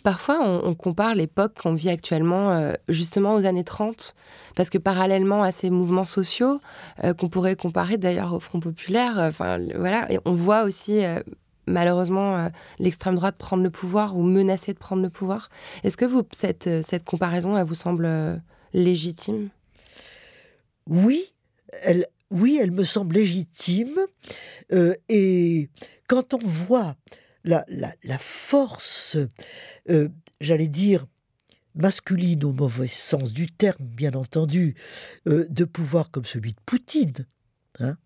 Parfois, 0.02 0.40
on, 0.42 0.74
compare 0.74 1.14
l'époque 1.14 1.54
qu'on 1.60 1.74
vit 1.74 1.90
actuellement 1.90 2.50
euh, 2.52 2.72
justement 2.88 3.34
aux 3.34 3.44
années 3.44 3.64
30, 3.64 4.14
parce 4.56 4.70
que 4.70 4.78
parallèlement 4.78 5.42
à 5.42 5.50
ces 5.50 5.68
mouvements 5.68 6.04
sociaux, 6.04 6.60
euh, 7.04 7.12
qu'on 7.12 7.28
pourrait 7.28 7.56
comparer 7.56 7.98
d'ailleurs 7.98 8.32
au 8.32 8.40
Front 8.40 8.60
populaire, 8.60 9.18
euh, 9.18 9.28
enfin 9.28 9.58
voilà, 9.76 10.10
et 10.10 10.18
on 10.24 10.34
voit 10.34 10.62
aussi 10.62 11.02
malheureusement 11.66 12.50
l'extrême 12.78 13.14
droite 13.14 13.36
prendre 13.36 13.62
le 13.62 13.70
pouvoir 13.70 14.16
ou 14.16 14.22
menacer 14.22 14.72
de 14.72 14.78
prendre 14.78 15.02
le 15.02 15.10
pouvoir. 15.10 15.50
Est-ce 15.84 15.96
que 15.96 16.04
vous, 16.04 16.22
cette, 16.32 16.82
cette 16.82 17.04
comparaison, 17.04 17.56
elle 17.56 17.66
vous 17.66 17.74
semble 17.74 18.40
légitime? 18.72 19.50
Oui, 20.86 21.22
elle, 21.82 22.06
oui, 22.30 22.58
elle 22.60 22.70
me 22.70 22.84
semble 22.84 23.16
légitime. 23.16 23.98
et 25.08 25.68
quand 26.08 26.34
on 26.34 26.40
voit 26.42 26.94
la, 27.44 28.18
force, 28.18 29.16
euh, 29.88 30.08
j'allais 30.40 30.68
dire, 30.68 31.06
masculine 31.74 32.44
au 32.44 32.52
mauvais 32.52 32.88
sens 32.88 33.32
du 33.32 33.46
terme, 33.46 33.84
bien 33.84 34.14
entendu, 34.14 34.74
euh, 35.28 35.46
de 35.48 35.64
pouvoir 35.64 36.10
comme 36.10 36.24
celui 36.24 36.52
de 36.52 36.60
Poutine, 36.66 37.26
hein, 37.78 37.96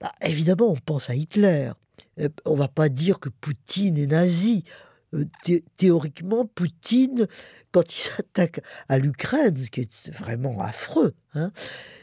bah, 0.00 0.12
évidemment, 0.22 0.70
on 0.70 0.76
pense 0.76 1.10
à 1.10 1.14
Hitler. 1.14 1.70
Euh, 2.18 2.28
on 2.46 2.56
va 2.56 2.68
pas 2.68 2.88
dire 2.88 3.20
que 3.20 3.28
Poutine 3.28 3.98
est 3.98 4.06
nazi. 4.06 4.64
Euh, 5.12 5.24
théoriquement, 5.76 6.46
Poutine, 6.46 7.26
quand 7.72 7.92
il 7.92 7.98
s'attaque 8.00 8.60
à 8.88 8.98
l'Ukraine, 8.98 9.56
ce 9.58 9.70
qui 9.70 9.82
est 9.82 10.10
vraiment 10.10 10.60
affreux, 10.60 11.14
hein, 11.34 11.52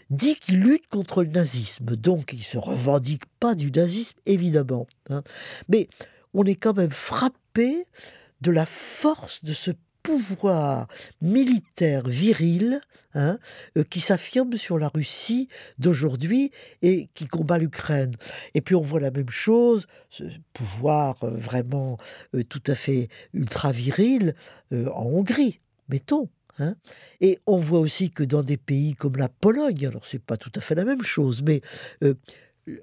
dit 0.09 0.35
qu'il 0.35 0.59
lutte 0.59 0.87
contre 0.87 1.23
le 1.23 1.29
nazisme. 1.29 1.95
Donc, 1.95 2.33
il 2.33 2.43
se 2.43 2.57
revendique 2.57 3.23
pas 3.39 3.55
du 3.55 3.71
nazisme, 3.71 4.17
évidemment. 4.25 4.87
Hein. 5.09 5.23
Mais 5.69 5.87
on 6.33 6.43
est 6.43 6.55
quand 6.55 6.75
même 6.75 6.91
frappé 6.91 7.85
de 8.41 8.51
la 8.51 8.65
force 8.65 9.43
de 9.43 9.53
ce 9.53 9.71
pouvoir 10.07 10.87
militaire 11.21 12.07
viril 12.07 12.79
hein, 13.13 13.39
euh, 13.77 13.83
qui 13.83 13.99
s'affirme 13.99 14.55
sur 14.55 14.79
la 14.79 14.87
Russie 14.87 15.49
d'aujourd'hui 15.79 16.51
et 16.81 17.09
qui 17.13 17.27
combat 17.27 17.57
l'Ukraine. 17.57 18.15
Et 18.53 18.61
puis 18.61 18.73
on 18.73 18.81
voit 18.81 19.01
la 19.01 19.11
même 19.11 19.29
chose, 19.29 19.85
ce 20.09 20.23
pouvoir 20.53 21.21
euh, 21.23 21.31
vraiment 21.31 21.97
euh, 22.35 22.43
tout 22.43 22.63
à 22.67 22.75
fait 22.75 23.09
ultra 23.33 23.73
viril 23.73 24.33
en 24.71 25.03
Hongrie, 25.03 25.59
mettons. 25.89 26.29
Hein. 26.57 26.75
Et 27.19 27.39
on 27.45 27.57
voit 27.57 27.79
aussi 27.79 28.09
que 28.09 28.23
dans 28.23 28.43
des 28.43 28.57
pays 28.57 28.95
comme 28.95 29.17
la 29.17 29.27
Pologne, 29.27 29.87
alors 29.87 30.05
c'est 30.05 30.23
pas 30.23 30.37
tout 30.37 30.51
à 30.55 30.61
fait 30.61 30.75
la 30.75 30.85
même 30.85 31.03
chose, 31.03 31.41
mais 31.43 31.61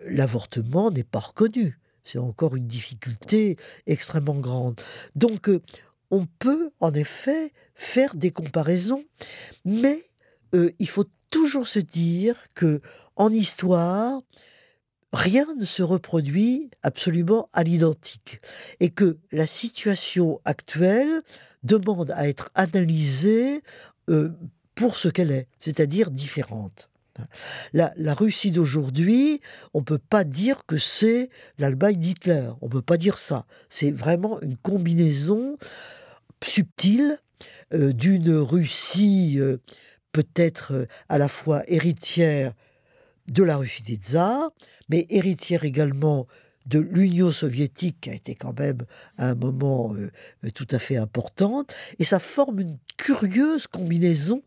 l'avortement 0.07 0.91
n'est 0.91 1.05
pas 1.05 1.21
reconnu. 1.21 1.79
C'est 2.05 2.19
encore 2.19 2.57
une 2.57 2.67
difficulté 2.67 3.57
extrêmement 3.87 4.35
grande. 4.35 4.81
Donc, 5.15 5.49
on 6.11 6.27
peut 6.27 6.71
en 6.81 6.93
effet 6.95 7.53
faire 7.75 8.15
des 8.15 8.31
comparaisons, 8.31 9.05
mais 9.65 10.03
euh, 10.55 10.71
il 10.79 10.89
faut 10.89 11.07
toujours 11.31 11.67
se 11.67 11.81
dire 11.81 12.37
que 12.55 12.81
en 13.17 13.33
histoire, 13.33 14.21
rien 15.13 15.47
ne 15.57 15.65
se 15.65 15.83
reproduit 15.83 16.71
absolument 16.83 17.49
à 17.53 17.63
l'identique 17.63 18.41
et 18.81 18.91
que 18.91 19.19
la 19.33 19.47
situation 19.47 20.41
actuelle 20.45 21.23
demande 21.63 22.11
à 22.13 22.29
être 22.29 22.51
analysée 22.55 23.63
euh, 24.11 24.31
pour 24.75 24.97
ce 24.97 25.09
qu'elle 25.09 25.31
est, 25.31 25.49
c'est-à-dire 25.59 26.11
différente. 26.11 26.91
La, 27.73 28.15
Russie 28.15 28.51
d'aujourd'hui, 28.51 29.41
on 29.73 29.81
ne 29.81 29.85
peut 29.85 29.99
pas 29.99 30.25
dire 30.25 30.67
que 30.67 30.79
c'est 30.79 31.31
l'Allemagne 31.59 31.97
d'Hitler. 31.97 32.51
On 32.61 32.67
ne 32.67 32.71
peut 32.71 32.83
pas 32.83 32.97
dire 32.97 33.19
ça. 33.19 33.47
C'est 33.69 33.91
vraiment 33.91 34.41
une 34.41 34.57
combinaison 34.57 35.57
subtile 36.45 37.19
euh, 37.73 37.93
d'une 37.93 38.31
Russie 38.37 39.37
euh, 39.39 39.59
peut-être 40.13 40.73
euh, 40.75 40.87
à 41.09 41.19
la 41.19 41.29
fois 41.29 41.63
héritière 41.67 42.53
de 43.29 43.43
la 43.43 43.57
Russie 43.57 43.83
des 43.83 43.97
tsars, 43.97 44.51
mais 44.91 45.07
héritière 45.09 45.65
également 45.65 46.27
de 46.67 46.79
l'Union 46.79 47.31
soviétique, 47.31 47.97
qui 48.03 48.11
a 48.11 48.15
été 48.15 48.35
quand 48.35 48.59
même 48.59 48.79
un 49.19 49.35
moment 49.35 49.95
tout 50.55 50.67
à 50.71 50.79
fait 50.79 50.97
importante, 50.97 51.73
et 51.99 52.05
ça 52.05 52.19
forme 52.19 52.61
une 52.61 52.79
curieuse 52.97 53.67
combinaison 53.67 54.43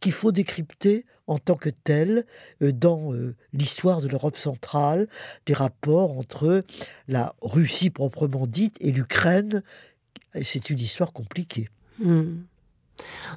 qu'il 0.00 0.12
faut 0.12 0.32
décrypter 0.32 1.06
en 1.26 1.38
tant 1.38 1.54
que 1.54 1.70
telle 1.70 2.24
dans 2.60 3.12
l'histoire 3.52 4.00
de 4.00 4.08
l'Europe 4.08 4.36
centrale, 4.36 5.06
des 5.46 5.54
rapports 5.54 6.18
entre 6.18 6.64
la 7.06 7.34
Russie 7.40 7.90
proprement 7.90 8.46
dite 8.46 8.76
et 8.80 8.90
l'Ukraine, 8.90 9.62
c'est 10.42 10.70
une 10.70 10.80
histoire 10.80 11.12
compliquée. 11.12 11.68
Hmm. 11.98 12.42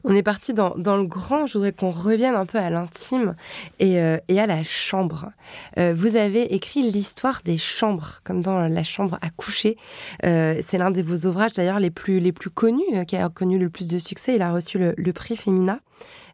On 0.04 0.14
est 0.14 0.24
parti 0.24 0.54
dans, 0.54 0.74
le 0.76 1.06
grand, 1.06 1.46
je 1.46 1.54
voudrais 1.54 1.72
qu'on 1.72 1.92
revienne 1.92 2.36
un 2.36 2.46
peu 2.46 2.58
à 2.58 2.70
l'intime 2.70 3.36
et, 3.80 4.00
euh, 4.00 4.18
à 4.30 4.46
la 4.46 4.64
chambre. 4.64 5.32
Euh, 5.78 5.94
vous 5.96 6.16
avez 6.16 6.54
écrit 6.54 6.82
l'histoire 6.82 7.42
des 7.44 7.58
chambres, 7.58 8.20
comme 8.24 8.42
dans 8.42 8.60
La 8.68 8.84
chambre 8.84 9.18
à 9.22 9.30
coucher. 9.30 9.78
Euh, 10.26 10.62
c'est 10.66 10.78
l'un 10.78 10.92
de 10.92 11.02
vos 11.02 11.28
ouvrages 11.28 11.54
d'ailleurs 11.54 11.80
les 11.80 11.92
plus, 11.92 12.22
connus, 12.54 13.06
qui 13.08 13.16
a 13.16 13.30
connu 13.30 13.58
le 13.58 13.70
plus 13.70 13.88
de 13.88 13.98
succès. 13.98 14.36
Il 14.36 14.42
a 14.42 14.52
reçu 14.52 14.78
le, 14.78 14.94
le 14.98 15.14
prix 15.14 15.36
Femina. 15.36 15.80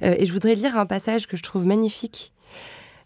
et 0.01 0.25
je 0.25 0.33
voudrais 0.33 0.55
lire 0.55 0.77
un 0.77 0.85
passage 0.85 1.27
que 1.27 1.37
je 1.37 1.43
trouve 1.43 1.65
magnifique. 1.65 2.33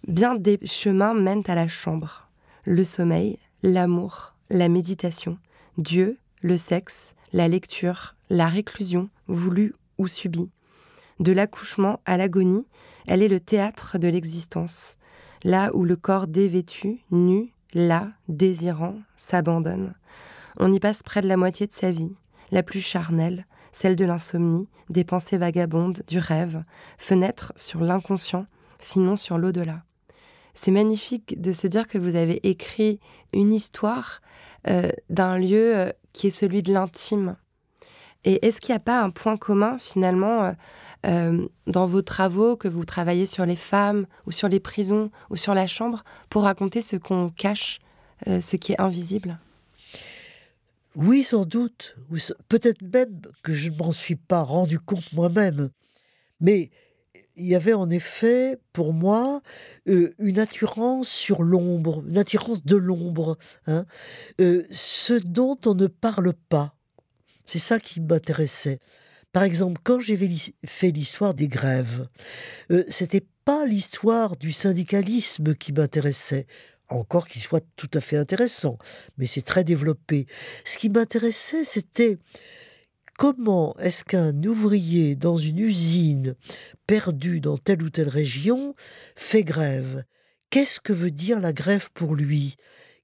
Bien 0.08 0.36
des 0.36 0.60
chemins 0.66 1.14
mènent 1.14 1.44
à 1.48 1.56
la 1.56 1.68
chambre. 1.68 2.30
Le 2.66 2.84
sommeil, 2.84 3.40
l'amour, 3.62 4.36
la 4.50 4.70
méditation, 4.70 5.38
Dieu, 5.78 6.18
le 6.42 6.58
sexe, 6.58 7.16
la 7.32 7.48
lecture, 7.48 8.16
la 8.30 8.48
réclusion, 8.48 9.10
voulue 9.28 9.74
ou 9.98 10.08
subie. 10.08 10.50
De 11.20 11.32
l'accouchement 11.32 12.00
à 12.06 12.18
l'agonie, 12.18 12.66
elle 13.08 13.22
est 13.22 13.28
le 13.28 13.40
théâtre 13.40 13.98
de 13.98 14.08
l'existence, 14.08 14.98
là 15.44 15.72
où 15.74 15.84
le 15.84 15.96
corps 15.96 16.28
dévêtu, 16.28 17.02
nu, 17.12 17.54
là, 17.74 18.12
désirant, 18.28 18.96
s'abandonne. 19.18 19.94
On 20.58 20.72
y 20.72 20.80
passe 20.80 21.04
près 21.04 21.22
de 21.22 21.28
la 21.28 21.38
moitié 21.38 21.68
de 21.68 21.74
sa 21.74 21.92
vie, 21.92 22.16
la 22.52 22.64
plus 22.64 22.82
charnelle, 22.82 23.46
celle 23.72 23.96
de 23.96 24.06
l'insomnie, 24.06 24.68
des 24.90 25.04
pensées 25.04 25.38
vagabondes, 25.38 26.02
du 26.08 26.20
rêve, 26.20 26.64
fenêtre 26.98 27.54
sur 27.56 27.82
l'inconscient, 27.82 28.46
sinon 28.80 29.16
sur 29.16 29.38
l'au-delà. 29.38 29.84
C'est 30.54 30.72
magnifique 30.72 31.42
de 31.42 31.52
se 31.52 31.68
dire 31.68 31.88
que 31.88 31.98
vous 31.98 32.16
avez 32.16 32.48
écrit 32.48 33.00
une 33.34 33.54
histoire 33.54 34.22
euh, 34.68 34.92
d'un 35.10 35.38
lieu 35.38 35.76
euh, 35.76 35.92
qui 36.14 36.28
est 36.28 36.32
celui 36.32 36.62
de 36.62 36.72
l'intime. 36.72 37.36
Et 38.26 38.46
est-ce 38.46 38.62
qu'il 38.62 38.74
n'y 38.74 38.78
a 38.78 38.80
pas 38.80 39.02
un 39.02 39.10
point 39.10 39.38
commun 39.38 39.78
finalement 39.80 40.54
euh, 41.06 41.48
dans 41.68 41.88
vos 41.88 42.02
travaux, 42.02 42.56
que 42.56 42.68
vous 42.68 42.86
travaillez 42.86 43.26
sur 43.26 43.46
les 43.46 43.56
femmes 43.56 44.06
ou 44.26 44.32
sur 44.32 44.48
les 44.48 44.60
prisons 44.60 45.12
ou 45.30 45.36
sur 45.36 45.54
la 45.54 45.68
chambre, 45.68 46.04
pour 46.30 46.44
raconter 46.44 46.82
ce 46.82 46.96
qu'on 46.96 47.30
cache, 47.30 47.80
ce 48.26 48.56
qui 48.56 48.72
est 48.72 48.80
invisible? 48.80 49.40
Oui, 50.96 51.24
sans 51.24 51.46
doute. 51.46 51.96
Peut-être 52.48 52.82
même 52.82 53.22
que 53.42 53.52
je 53.52 53.72
ne 53.72 53.78
m'en 53.78 53.92
suis 53.92 54.16
pas 54.16 54.44
rendu 54.44 54.80
compte 54.80 55.12
moi-même. 55.12 55.70
Mais 56.40 56.70
il 57.36 57.48
y 57.48 57.56
avait 57.56 57.74
en 57.74 57.90
effet, 57.90 58.60
pour 58.74 58.94
moi, 58.94 59.42
euh, 59.88 60.14
une 60.20 60.40
attirance 60.40 61.10
sur 61.10 61.42
l'ombre, 61.42 62.04
une 62.08 62.18
attirance 62.18 62.64
de 62.64 62.76
l'ombre, 62.76 63.38
hein. 63.66 63.86
euh, 64.40 64.64
ce 64.70 65.14
dont 65.14 65.58
on 65.66 65.74
ne 65.74 65.88
parle 65.88 66.34
pas. 66.50 66.76
C'est 67.46 67.60
ça 67.60 67.80
qui 67.80 68.02
m'intéressait. 68.02 68.80
Par 69.32 69.44
exemple, 69.44 69.82
quand 69.84 70.00
j'ai 70.00 70.18
fait 70.66 70.92
l'histoire 70.92 71.34
des 71.34 71.48
grèves, 71.48 72.08
euh, 72.72 72.84
c'était 72.88 73.26
pas 73.46 73.66
l'histoire 73.66 74.38
du 74.38 74.52
syndicalisme 74.52 75.56
qui 75.56 75.74
m'intéressait, 75.74 76.46
encore 76.88 77.28
qu'il 77.28 77.42
soit 77.42 77.66
tout 77.76 77.90
à 77.96 78.00
fait 78.00 78.18
intéressant, 78.18 78.78
mais 79.18 79.26
c'est 79.26 79.42
très 79.42 79.64
développé. 79.64 80.28
Ce 80.66 80.78
qui 80.78 80.90
m'intéressait, 80.90 81.66
c'était 81.66 82.20
Comment 83.18 83.76
est-ce 83.78 84.04
qu'un 84.04 84.44
ouvrier 84.44 85.16
dans 85.16 85.38
une 85.38 85.60
usine 85.60 86.36
perdue 86.88 87.42
dans 87.42 87.58
telle 87.58 87.84
ou 87.84 87.92
telle 87.92 88.10
région 88.10 88.74
fait 89.16 89.44
grève? 89.44 90.04
Qu'est-ce 90.50 90.80
que 90.80 90.94
veut 90.94 91.12
dire 91.12 91.40
la 91.40 91.54
grève 91.54 91.90
pour 91.94 92.16
lui? 92.16 92.56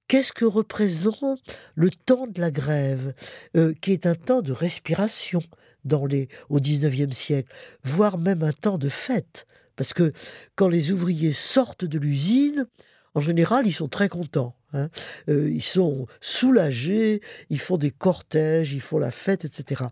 Qu'est-ce 0.10 0.34
que 0.34 0.44
représente 0.44 1.40
le 1.76 1.92
temps 1.92 2.26
de 2.26 2.42
la 2.42 2.50
grève, 2.50 3.14
euh, 3.56 3.76
qui 3.80 3.92
est 3.92 4.08
un 4.08 4.16
temps 4.16 4.42
de 4.42 4.52
respiration 4.52 5.40
dans 5.86 6.08
les, 6.08 6.30
au 6.50 6.60
XIXe 6.60 7.16
siècle, 7.16 7.54
voire 7.84 8.18
même 8.18 8.42
un 8.42 8.52
temps 8.52 8.80
de 8.80 8.90
fête? 8.90 9.46
Parce 9.76 9.94
que 9.94 10.12
quand 10.56 10.68
les 10.68 10.92
ouvriers 10.92 11.32
sortent 11.32 11.86
de 11.86 12.00
l'usine, 12.00 12.66
en 13.14 13.22
général, 13.22 13.68
ils 13.68 13.72
sont 13.72 13.88
très 13.88 14.10
contents. 14.10 14.56
Hein. 14.74 14.90
Euh, 15.30 15.48
ils 15.48 15.62
sont 15.62 16.08
soulagés, 16.22 17.22
ils 17.52 17.60
font 17.60 17.78
des 17.78 17.92
cortèges, 17.92 18.74
ils 18.74 18.82
font 18.82 18.98
la 18.98 19.12
fête, 19.12 19.46
etc. 19.46 19.84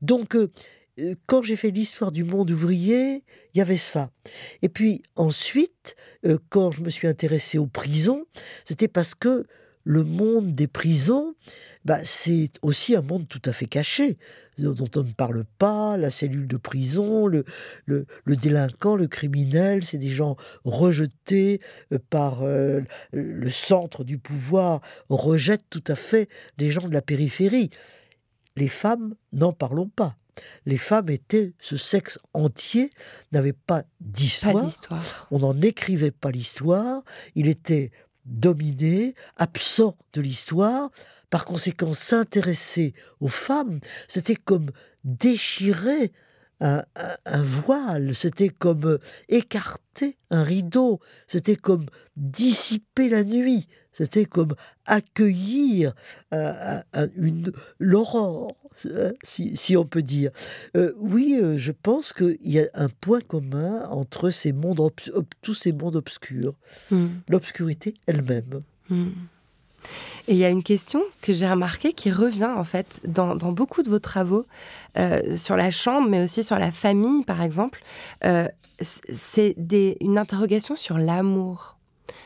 Donc, 0.00 0.36
euh, 0.36 0.48
quand 1.26 1.42
j'ai 1.42 1.56
fait 1.56 1.70
l'histoire 1.70 2.12
du 2.12 2.24
monde 2.24 2.50
ouvrier, 2.50 3.24
il 3.52 3.58
y 3.58 3.60
avait 3.60 3.76
ça. 3.76 4.08
Et 4.62 4.70
puis 4.70 5.02
ensuite, 5.16 5.96
quand 6.48 6.72
je 6.72 6.80
me 6.80 6.88
suis 6.88 7.06
intéressé 7.06 7.58
aux 7.58 7.66
prisons, 7.66 8.24
c'était 8.64 8.88
parce 8.88 9.14
que 9.14 9.46
le 9.86 10.02
monde 10.02 10.52
des 10.54 10.66
prisons, 10.66 11.36
bah, 11.84 12.00
c'est 12.02 12.50
aussi 12.60 12.96
un 12.96 13.02
monde 13.02 13.28
tout 13.28 13.40
à 13.44 13.52
fait 13.52 13.66
caché, 13.66 14.18
dont 14.58 14.74
on 14.96 15.02
ne 15.04 15.12
parle 15.12 15.44
pas, 15.58 15.96
la 15.96 16.10
cellule 16.10 16.48
de 16.48 16.56
prison, 16.56 17.28
le, 17.28 17.44
le, 17.84 18.06
délinquant, 18.26 18.96
le 18.96 19.06
criminel, 19.06 19.84
c'est 19.84 19.98
des 19.98 20.08
gens 20.08 20.36
rejetés 20.64 21.60
euh, 21.92 22.00
par 22.10 22.42
euh, 22.42 22.80
le 23.12 23.48
centre 23.48 24.02
du 24.02 24.18
pouvoir, 24.18 24.80
rejette 25.08 25.62
tout 25.70 25.84
à 25.86 25.94
fait 25.94 26.28
les 26.58 26.72
gens 26.72 26.88
de 26.88 26.92
la 26.92 27.02
périphérie. 27.02 27.70
Les 28.56 28.68
femmes, 28.68 29.14
n'en 29.32 29.52
parlons 29.52 29.88
pas. 29.88 30.16
Les 30.66 30.78
femmes 30.78 31.10
étaient, 31.10 31.54
ce 31.60 31.76
sexe 31.76 32.18
entier 32.34 32.90
n'avait 33.32 33.52
pas 33.52 33.84
d'histoire. 34.00 34.64
On 35.30 35.38
n'en 35.38 35.60
écrivait 35.62 36.10
pas 36.10 36.30
l'histoire. 36.30 37.02
Il 37.34 37.46
était 37.46 37.90
dominé, 38.26 39.14
absent 39.36 39.96
de 40.12 40.20
l'histoire. 40.20 40.90
Par 41.30 41.44
conséquent, 41.44 41.92
s'intéresser 41.92 42.94
aux 43.20 43.28
femmes, 43.28 43.80
c'était 44.08 44.36
comme 44.36 44.70
déchirer 45.04 46.12
un, 46.60 46.84
voile, 47.42 48.14
c'était 48.14 48.48
comme 48.48 48.98
écarter 49.28 50.16
un 50.30 50.42
rideau, 50.42 51.00
c'était 51.26 51.56
comme 51.56 51.86
dissiper 52.16 53.10
la 53.10 53.24
nuit, 53.24 53.68
c'était 53.92 54.24
comme 54.24 54.54
accueillir 54.86 55.94
une 56.32 57.52
l'aurore. 57.78 58.56
Hein, 58.84 59.12
si, 59.22 59.76
on 59.76 59.84
peut 59.84 60.02
dire. 60.02 60.30
Euh, 60.76 60.92
oui, 60.98 61.38
euh, 61.40 61.56
je 61.56 61.72
pense 61.72 62.12
qu'il 62.12 62.36
y 62.42 62.60
a 62.60 62.68
un 62.74 62.88
point 62.88 63.20
commun 63.20 63.86
entre 63.90 64.30
ces 64.30 64.52
mondes 64.52 64.80
tous 65.42 65.54
ces 65.54 65.72
mondes 65.72 65.96
obscurs. 65.96 66.54
Hmm. 66.90 67.06
L'obscurité 67.28 67.94
elle-même. 68.06 68.62
Hmm. 68.90 69.08
Et 70.28 70.32
il 70.32 70.38
y 70.38 70.44
a 70.44 70.50
une 70.50 70.64
question 70.64 71.00
que 71.22 71.32
j'ai 71.32 71.48
remarquée 71.48 71.92
qui 71.92 72.10
revient 72.10 72.52
en 72.56 72.64
fait 72.64 73.02
dans, 73.06 73.36
beaucoup 73.36 73.84
de 73.84 73.88
vos 73.88 74.00
travaux 74.00 74.44
euh, 74.98 75.36
sur 75.36 75.56
la 75.56 75.70
chambre, 75.70 76.08
mais 76.08 76.22
aussi 76.22 76.42
sur 76.42 76.58
la 76.58 76.72
famille, 76.72 77.22
par 77.24 77.40
exemple. 77.40 77.82
c'est 78.80 79.54
une 80.00 80.18
interrogation 80.18 80.74
sur 80.74 80.98
l'amour 80.98 81.76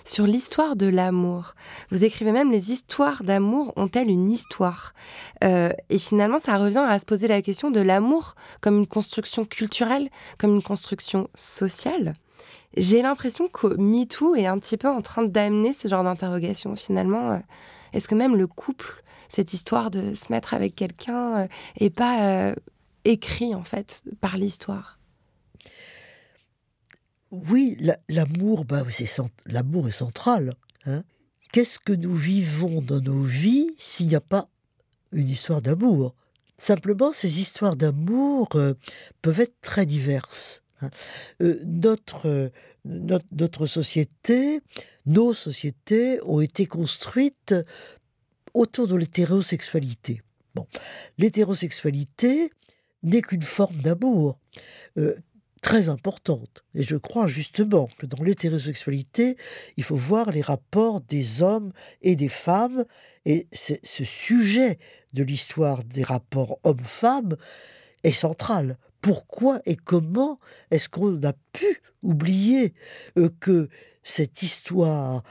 sur 0.05 0.27
l'histoire 0.27 0.77
de 0.77 0.87
l'amour. 0.87 1.55
Vous 1.91 2.05
écrivez 2.05 2.33
même 2.33 2.51
les 2.51 2.73
histoires 2.73 3.23
d'amour 3.23 3.73
ont-elles 3.77 4.09
une 4.09 4.31
histoire? 4.31 4.95
Euh, 5.45 5.71
Et 5.89 5.99
finalement, 5.99 6.39
ça 6.39 6.57
revient 6.57 6.85
à 6.87 6.99
se 6.99 7.05
poser 7.05 7.29
la 7.29 7.43
question 7.43 7.71
de 7.71 7.81
l'amour 7.81 8.35
comme 8.61 8.79
une 8.79 8.87
construction 8.87 9.45
culturelle, 9.45 10.09
comme 10.39 10.55
une 10.55 10.63
construction 10.63 11.29
sociale. 11.35 12.15
J'ai 12.77 13.03
l'impression 13.03 13.49
que 13.49 13.67
MeToo 13.67 14.37
est 14.37 14.47
un 14.47 14.59
petit 14.59 14.77
peu 14.77 14.89
en 14.89 15.03
train 15.03 15.25
d'amener 15.25 15.73
ce 15.73 15.89
genre 15.89 16.05
d'interrogation. 16.05 16.77
Finalement, 16.77 17.33
euh, 17.33 17.39
est-ce 17.93 18.07
que 18.07 18.15
même 18.15 18.37
le 18.37 18.47
couple, 18.47 19.03
cette 19.29 19.53
histoire 19.53 19.91
de 19.91 20.15
se 20.15 20.33
mettre 20.33 20.55
avec 20.55 20.77
quelqu'un, 20.77 21.49
euh, 21.81 21.91
pas 21.91 22.55
écrit 23.05 23.55
en 23.55 23.65
fait 23.65 24.05
par 24.21 24.37
l'histoire? 24.37 25.00
Oui, 27.31 27.79
l'amour, 28.09 28.65
bah, 28.65 28.85
l'amour 29.47 29.89
est 29.89 29.93
central. 29.93 30.57
Hein. 30.85 31.05
Qu'est-ce 31.53 31.79
que 31.79 31.93
nous 31.93 32.15
vivons 32.15 32.81
dans 32.81 33.01
nos 33.01 33.23
vies 33.23 33.75
s'il 33.79 34.09
n'y 34.09 34.15
a 34.15 34.21
pas 34.21 34.49
une 35.13 35.29
histoire 35.29 35.63
d'amour? 35.63 36.15
Simplement, 36.59 37.13
ces 37.13 37.41
histoires 37.41 37.77
d'amour 37.77 38.49
euh, 38.55 38.75
peuvent 39.23 39.41
être 39.41 39.61
très 39.61 39.87
diverses. 39.87 40.63
Hein. 40.83 40.91
Euh, 41.41 41.61
notre, 41.65 42.51
notre, 42.85 43.67
société, 43.67 44.61
nos 45.07 45.33
sociétés 45.33 46.21
ont 46.25 46.41
été 46.41 46.67
construites 46.67 47.55
autour 48.55 48.89
de 48.89 48.97
l'hétérosexualité. 48.97 50.23
Bon, 50.55 50.67
l'hétérosexualité 51.19 52.51
n'est 53.03 53.23
qu'une 53.23 53.43
forme 53.43 53.77
d'amour. 53.77 54.39
Très 55.61 55.91
importante. 55.91 56.65
Et 56.75 56.83
je 56.83 56.97
crois 56.97 57.27
justement 57.27 57.89
que 57.99 58.07
dans 58.07 58.23
l'hétérosexualité, 58.23 59.37
il 59.77 59.85
faut 59.85 59.97
voir 59.97 60.31
les 60.31 60.41
rapports 60.41 61.03
des 61.03 61.43
hommes 61.43 61.73
et 62.01 62.17
des 62.17 62.31
femmes. 62.31 62.85
Et 63.27 63.47
ce 63.53 64.05
sujet 64.05 64.79
de 65.13 65.23
l'histoire 65.23 65.85
des 65.85 66.03
rapports 66.03 66.59
hommes-femmes 66.65 67.37
est 68.05 68.13
central. 68.13 68.79
Pourquoi 69.03 69.61
et 69.67 69.77
comment 69.77 70.39
est-ce 70.71 70.89
qu'on 70.89 71.23
a 71.23 71.33
pu 71.53 71.83
oublier 72.03 72.75
euh, 73.19 73.29
que 73.41 73.69
cette 74.03 74.43
histoire 74.43 75.23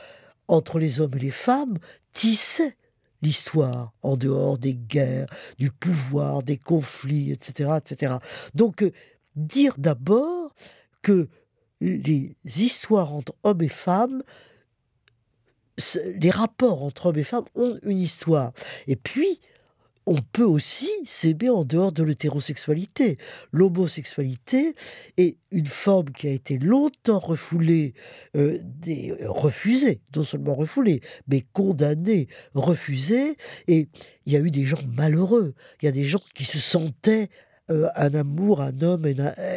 entre 0.47 0.79
les 0.79 1.01
hommes 1.01 1.15
et 1.15 1.19
les 1.19 1.31
femmes 1.31 1.77
tissait 2.11 2.75
l'histoire 3.21 3.93
en 4.01 4.17
dehors 4.17 4.57
des 4.57 4.75
guerres, 4.75 5.27
du 5.57 5.71
pouvoir, 5.71 6.41
des 6.41 6.57
conflits, 6.57 7.31
etc. 7.31 7.71
etc. 7.77 8.15
Donc 8.55 8.83
euh, 8.83 8.91
dire 9.35 9.75
d'abord 9.77 10.53
que 11.01 11.29
les 11.81 12.35
histoires 12.43 13.13
entre 13.13 13.33
hommes 13.43 13.61
et 13.61 13.69
femmes, 13.69 14.23
les 16.05 16.29
rapports 16.29 16.83
entre 16.83 17.07
hommes 17.07 17.17
et 17.17 17.23
femmes 17.23 17.45
ont 17.55 17.77
une 17.83 17.99
histoire. 17.99 18.51
Et 18.87 18.95
puis, 18.95 19.39
on 20.09 20.17
peut 20.33 20.43
aussi 20.43 20.89
s'aimer 21.05 21.49
en 21.49 21.63
dehors 21.63 21.91
de 21.91 22.01
l'hétérosexualité. 22.01 23.19
L'homosexualité 23.51 24.73
est 25.17 25.37
une 25.51 25.67
forme 25.67 26.09
qui 26.09 26.27
a 26.27 26.31
été 26.31 26.57
longtemps 26.57 27.19
refoulée, 27.19 27.93
euh, 28.35 28.57
refusée, 29.27 30.01
non 30.15 30.23
seulement 30.23 30.55
refoulée, 30.55 31.01
mais 31.27 31.45
condamnée, 31.53 32.27
refusée. 32.55 33.37
Et 33.67 33.87
il 34.25 34.33
y 34.33 34.35
a 34.35 34.39
eu 34.39 34.49
des 34.49 34.65
gens 34.65 34.81
malheureux. 34.97 35.53
Il 35.81 35.85
y 35.85 35.89
a 35.89 35.91
des 35.91 36.05
gens 36.05 36.23
qui 36.33 36.43
se 36.43 36.57
sentaient 36.57 37.29
euh, 37.69 37.87
un 37.95 38.13
amour, 38.13 38.61
un 38.61 38.81
homme 38.81 39.05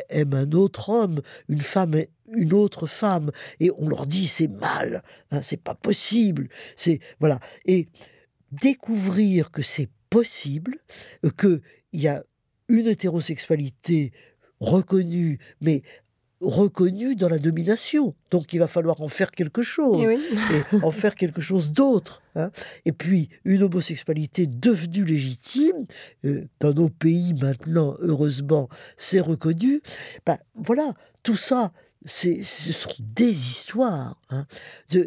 aime 0.08 0.34
un 0.34 0.52
autre 0.52 0.88
homme, 0.88 1.20
une 1.48 1.60
femme 1.60 1.94
une 2.34 2.52
autre 2.52 2.86
femme, 2.86 3.30
et 3.60 3.70
on 3.78 3.88
leur 3.88 4.06
dit 4.06 4.26
c'est 4.26 4.48
mal, 4.48 5.02
hein, 5.30 5.42
c'est 5.42 5.62
pas 5.62 5.74
possible, 5.74 6.48
c'est 6.76 7.00
voilà. 7.20 7.38
Et 7.66 7.88
découvrir 8.50 9.50
que 9.50 9.62
c'est 9.62 9.88
possible, 10.10 10.78
euh, 11.24 11.30
que 11.30 11.60
il 11.92 12.00
y 12.00 12.08
a 12.08 12.22
une 12.68 12.86
hétérosexualité 12.86 14.12
reconnue, 14.60 15.38
mais 15.60 15.82
reconnu 16.42 17.16
dans 17.16 17.28
la 17.28 17.38
domination. 17.38 18.14
Donc 18.30 18.52
il 18.52 18.58
va 18.58 18.66
falloir 18.66 19.00
en 19.00 19.08
faire 19.08 19.30
quelque 19.30 19.62
chose, 19.62 20.04
eh 20.08 20.76
et, 20.76 20.82
en 20.82 20.90
faire 20.90 21.14
quelque 21.14 21.40
chose 21.40 21.72
d'autre. 21.72 22.22
Hein. 22.34 22.50
Et 22.84 22.92
puis 22.92 23.28
une 23.44 23.62
homosexualité 23.62 24.46
devenue 24.46 25.04
légitime, 25.04 25.86
euh, 26.24 26.46
dans 26.60 26.74
nos 26.74 26.88
pays 26.88 27.34
maintenant, 27.34 27.94
heureusement, 28.00 28.68
c'est 28.96 29.20
reconnu. 29.20 29.80
Ben, 30.26 30.38
voilà, 30.54 30.94
tout 31.22 31.36
ça, 31.36 31.72
ce 32.04 32.42
sont 32.42 32.94
des 32.98 33.30
histoires. 33.30 34.16
Hein. 34.30 34.46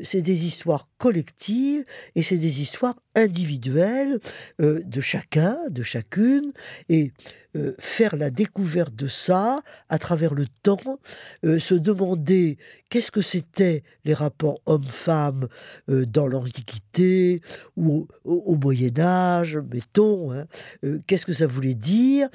c'est 0.04 0.22
des 0.22 0.46
histoires 0.46 0.88
collectives 0.98 1.86
et 2.16 2.24
c'est 2.24 2.38
des 2.38 2.62
histoires 2.62 2.96
individuelles 3.16 4.20
euh, 4.62 4.82
de 4.84 5.02
chacun, 5.02 5.58
de 5.70 5.84
chacune. 5.84 6.52
Et 6.90 7.12
euh, 7.56 7.74
faire 7.80 8.18
la 8.18 8.30
découverte 8.30 8.94
de 8.96 9.08
ça 9.08 9.62
à 9.88 9.98
travers 9.98 10.34
le 10.34 10.46
temps, 10.64 11.00
euh, 11.46 11.58
se 11.58 11.74
demander 11.74 12.58
qu'est-ce 12.90 13.12
que 13.12 13.22
c'était 13.22 13.84
les 14.04 14.14
rapports 14.14 14.62
hommes-femmes 14.66 15.48
dans 15.88 16.28
l'Antiquité 16.28 17.42
ou 17.78 18.08
au, 18.26 18.56
Moyen 18.58 19.00
Âge, 19.00 19.58
mettons, 19.72 20.32
hein, 20.32 20.46
qu'est-ce 21.08 21.26
que 21.26 21.34
ça 21.34 21.48
voulait 21.48 21.76
dire 21.76 22.30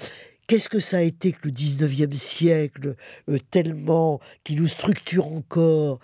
Qu'est-ce 0.51 0.69
que 0.69 0.81
ça 0.81 0.97
a 0.97 1.03
été 1.03 1.31
que 1.31 1.47
le 1.47 1.53
19e 1.53 2.13
siècle, 2.17 2.97
tellement, 3.53 4.19
qui 4.43 4.57
nous 4.57 4.67
structure 4.67 5.29
encore 5.29 6.01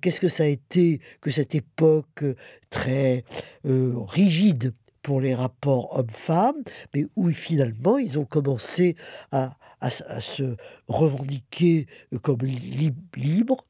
Qu'est-ce 0.00 0.20
que 0.20 0.26
ça 0.26 0.42
a 0.42 0.46
été 0.46 1.00
que 1.20 1.30
cette 1.30 1.54
époque 1.54 2.24
très 2.70 3.22
rigide 3.62 4.74
pour 5.00 5.20
les 5.20 5.32
rapports 5.32 5.96
hommes-femmes, 5.96 6.64
mais 6.92 7.06
où 7.14 7.28
finalement 7.30 7.96
ils 7.96 8.18
ont 8.18 8.24
commencé 8.24 8.96
à, 9.30 9.56
se 9.90 10.56
revendiquer 10.88 11.86
comme 12.22 12.40
libres. 12.42 13.64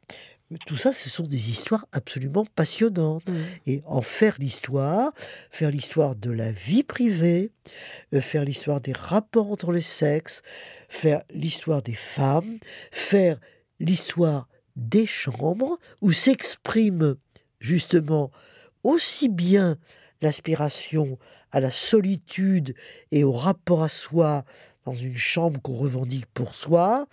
Tout 0.66 0.76
ça, 0.76 0.92
ce 0.92 1.10
sont 1.10 1.24
des 1.24 1.50
histoires 1.50 1.86
absolument 1.92 2.44
passionnantes. 2.54 3.26
Mmh. 3.28 3.34
Et 3.66 3.82
en 3.86 4.02
faire 4.02 4.36
l'histoire, 4.38 5.12
faire 5.50 5.70
l'histoire 5.70 6.16
de 6.16 6.30
la 6.30 6.52
vie 6.52 6.82
privée, 6.82 7.50
euh, 8.12 8.20
faire 8.20 8.44
l'histoire 8.44 8.80
des 8.80 8.92
rapports 8.92 9.50
entre 9.50 9.72
les 9.72 9.80
sexes, 9.80 10.42
faire 10.88 11.22
l'histoire 11.30 11.82
des 11.82 11.94
femmes, 11.94 12.58
faire 12.90 13.38
l'histoire 13.80 14.48
des 14.76 15.06
chambres, 15.06 15.78
où 16.00 16.12
s'exprime 16.12 17.16
justement 17.60 18.30
aussi 18.82 19.28
bien 19.28 19.78
l'aspiration 20.20 21.18
à 21.52 21.60
la 21.60 21.70
solitude 21.70 22.74
et 23.10 23.24
au 23.24 23.32
rapport 23.32 23.82
à 23.82 23.88
soi 23.88 24.44
dans 24.84 24.94
une 24.94 25.16
chambre 25.16 25.60
qu'on 25.62 25.74
revendique 25.74 26.26
pour 26.34 26.54
soi, 26.54 27.06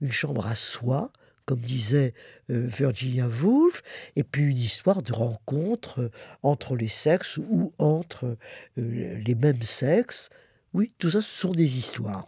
une 0.00 0.12
chambre 0.12 0.46
à 0.46 0.54
soi, 0.54 1.10
comme 1.46 1.60
disait 1.60 2.12
euh, 2.50 2.66
Virginia 2.66 3.28
Woolf, 3.28 3.82
et 4.16 4.24
puis 4.24 4.42
une 4.42 4.58
histoire 4.58 5.00
de 5.02 5.12
rencontre 5.12 6.00
euh, 6.00 6.10
entre 6.42 6.74
les 6.76 6.88
sexes 6.88 7.38
ou 7.38 7.72
entre 7.78 8.36
euh, 8.78 9.18
les 9.24 9.34
mêmes 9.36 9.62
sexes. 9.62 10.28
Oui, 10.74 10.92
tout 10.98 11.10
ça, 11.10 11.22
ce 11.22 11.38
sont 11.38 11.52
des 11.52 11.78
histoires. 11.78 12.26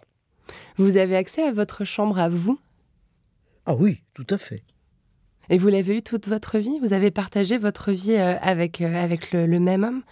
Vous 0.79 0.97
avez 0.97 1.17
accès 1.17 1.43
à 1.43 1.53
votre 1.53 1.85
chambre 1.85 2.19
à 2.19 2.29
vous? 2.29 2.59
Ah 3.67 3.75
oui, 3.75 4.03
tout 4.15 4.27
à 4.31 4.39
fait. 4.39 4.63
Et 5.51 5.59
vous 5.59 5.69
l'avez 5.69 5.97
eu 5.97 6.03
toute 6.03 6.29
votre 6.29 6.59
vie? 6.59 6.79
Vous 6.81 6.93
avez 6.93 7.11
partagé 7.11 7.59
votre 7.59 7.91
vie 7.91 8.17
avec, 8.17 8.81
avec 8.81 9.33
le, 9.33 9.47
même 9.59 9.83
homme 9.83 10.03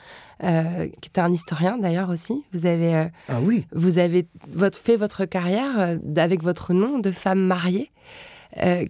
euh, 0.43 0.89
qui 1.01 1.09
était 1.09 1.21
un 1.21 1.33
historien 1.33 1.79
d'ailleurs 1.79 2.11
aussi? 2.11 2.45
Vous 2.53 2.67
avez, 2.67 3.09
ah 3.29 3.41
oui. 3.43 3.67
vous 3.73 3.99
avez 3.99 4.27
votre, 4.49 4.79
fait 4.79 4.97
votre 4.97 5.27
carrière 5.27 5.99
avec 6.17 6.43
votre 6.43 6.73
nom 6.73 6.99
de 6.99 7.11
femme 7.11 7.41
mariée? 7.41 7.91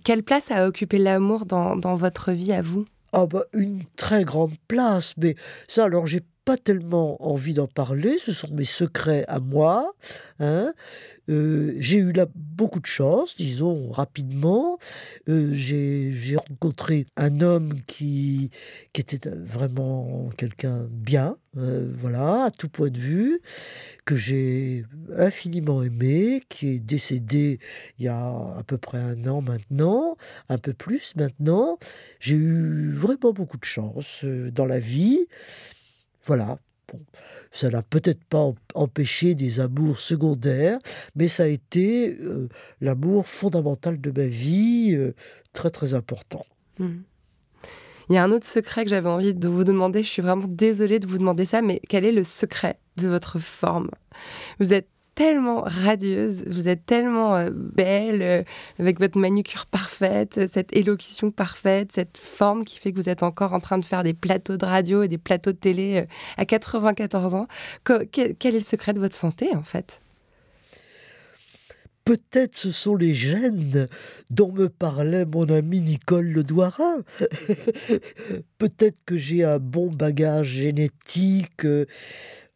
Quelle 0.04 0.22
place 0.22 0.50
a 0.50 0.66
occupé 0.66 0.98
l'amour 0.98 1.46
dans, 1.46 1.96
votre 1.96 2.32
vie 2.32 2.52
à 2.52 2.62
vous? 2.62 2.84
Ah 3.12 3.26
bah 3.26 3.44
une 3.52 3.82
très 3.96 4.24
grande 4.24 4.56
place, 4.68 5.14
mais 5.16 5.36
ça 5.68 5.84
alors 5.84 6.06
j'ai 6.06 6.20
pas 6.46 6.56
tellement 6.56 7.20
envie 7.28 7.54
d'en 7.54 7.66
parler, 7.66 8.18
ce 8.24 8.32
sont 8.32 8.48
mes 8.52 8.64
secrets 8.64 9.24
à 9.26 9.40
moi. 9.40 9.92
Hein. 10.38 10.72
Euh, 11.28 11.74
j'ai 11.78 11.96
eu 11.98 12.12
là 12.12 12.26
beaucoup 12.36 12.78
de 12.78 12.86
chance, 12.86 13.36
disons 13.36 13.90
rapidement. 13.90 14.78
Euh, 15.28 15.50
j'ai 15.52 16.36
rencontré 16.36 17.06
un 17.16 17.40
homme 17.40 17.74
qui, 17.88 18.52
qui 18.92 19.00
était 19.00 19.28
vraiment 19.28 20.30
quelqu'un 20.36 20.86
bien, 20.88 21.36
euh, 21.56 21.92
voilà, 21.98 22.44
à 22.44 22.50
tout 22.52 22.68
point 22.68 22.90
de 22.90 22.98
vue, 23.00 23.40
que 24.04 24.14
j'ai 24.14 24.84
infiniment 25.16 25.82
aimé, 25.82 26.42
qui 26.48 26.68
est 26.68 26.78
décédé 26.78 27.58
il 27.98 28.04
y 28.04 28.08
a 28.08 28.24
à 28.24 28.62
peu 28.64 28.78
près 28.78 28.98
un 28.98 29.26
an 29.26 29.42
maintenant, 29.42 30.16
un 30.48 30.58
peu 30.58 30.74
plus 30.74 31.16
maintenant. 31.16 31.76
J'ai 32.20 32.36
eu 32.36 32.92
vraiment 32.92 33.32
beaucoup 33.32 33.58
de 33.58 33.64
chance 33.64 34.24
dans 34.24 34.66
la 34.66 34.78
vie. 34.78 35.26
Voilà, 36.26 36.58
ça 37.52 37.70
n'a 37.70 37.82
peut-être 37.82 38.24
pas 38.24 38.52
empêché 38.74 39.34
des 39.34 39.60
amours 39.60 39.98
secondaires, 39.98 40.78
mais 41.14 41.28
ça 41.28 41.44
a 41.44 41.46
été 41.46 42.16
euh, 42.20 42.48
l'amour 42.80 43.26
fondamental 43.26 44.00
de 44.00 44.10
ma 44.10 44.26
vie, 44.26 44.94
euh, 44.94 45.14
très 45.52 45.70
très 45.70 45.94
important. 45.94 46.44
Hmm. 46.78 46.98
Il 48.08 48.14
y 48.14 48.18
a 48.18 48.24
un 48.24 48.30
autre 48.30 48.46
secret 48.46 48.84
que 48.84 48.90
j'avais 48.90 49.08
envie 49.08 49.34
de 49.34 49.48
vous 49.48 49.64
demander, 49.64 50.02
je 50.02 50.08
suis 50.08 50.22
vraiment 50.22 50.46
désolée 50.46 51.00
de 51.00 51.06
vous 51.06 51.18
demander 51.18 51.44
ça, 51.44 51.60
mais 51.60 51.80
quel 51.88 52.04
est 52.04 52.12
le 52.12 52.22
secret 52.22 52.78
de 52.98 53.08
votre 53.08 53.40
forme? 53.40 53.90
Vous 54.60 54.72
êtes 54.72 54.88
tellement 55.16 55.62
radieuse, 55.62 56.44
vous 56.46 56.68
êtes 56.68 56.84
tellement 56.84 57.36
euh, 57.36 57.50
belle, 57.50 58.22
euh, 58.22 58.42
avec 58.78 59.00
votre 59.00 59.18
manucure 59.18 59.64
parfaite, 59.66 60.46
cette 60.46 60.76
élocution 60.76 61.30
parfaite, 61.30 61.90
cette 61.94 62.18
forme 62.18 62.64
qui 62.64 62.78
fait 62.78 62.92
que 62.92 63.00
vous 63.00 63.08
êtes 63.08 63.22
encore 63.22 63.54
en 63.54 63.60
train 63.60 63.78
de 63.78 63.84
faire 63.84 64.02
des 64.02 64.12
plateaux 64.12 64.58
de 64.58 64.64
radio 64.64 65.02
et 65.02 65.08
des 65.08 65.18
plateaux 65.18 65.52
de 65.52 65.56
télé 65.56 66.02
euh, 66.02 66.06
à 66.36 66.44
94 66.44 67.34
ans. 67.34 67.48
quel, 67.84 68.36
est 68.40 68.50
le 68.50 68.60
secret 68.60 68.92
de 68.92 69.00
votre 69.00 69.16
santé 69.16 69.56
en 69.56 69.62
fait? 69.62 70.02
Peut-être 72.04 72.54
ce 72.54 72.70
sont 72.70 72.94
les 72.94 73.14
gènes 73.14 73.88
dont 74.30 74.52
me 74.52 74.68
parlait 74.68 75.24
mon 75.24 75.48
ami 75.48 75.80
Nicole 75.80 76.26
Ledouarin. 76.26 76.98
Peut-être 78.58 78.98
que 79.06 79.16
j'ai 79.16 79.44
un 79.44 79.58
bon 79.58 79.90
bagage 79.90 80.48
génétique 80.48 81.66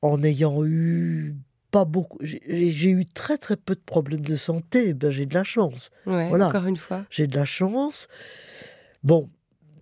en 0.03 0.23
ayant 0.23 0.65
eu 0.65 1.35
pas 1.71 1.85
beaucoup. 1.85 2.19
J'ai 2.23 2.91
eu 2.91 3.07
très 3.07 3.39
très 3.39 3.57
peu 3.57 3.75
de 3.75 3.81
problèmes 3.81 4.21
de 4.21 4.37
santé. 4.37 4.95
Ben, 4.95 5.11
j'ai 5.11 5.27
de 5.27 5.35
la 5.35 5.45
chance. 5.45 5.91
voilà. 6.05 6.49
Encore 6.49 6.67
une 6.67 6.77
fois. 6.77 7.05
J'ai 7.11 7.27
de 7.27 7.37
la 7.37 7.45
chance. 7.45 8.09
Bon, 9.03 9.29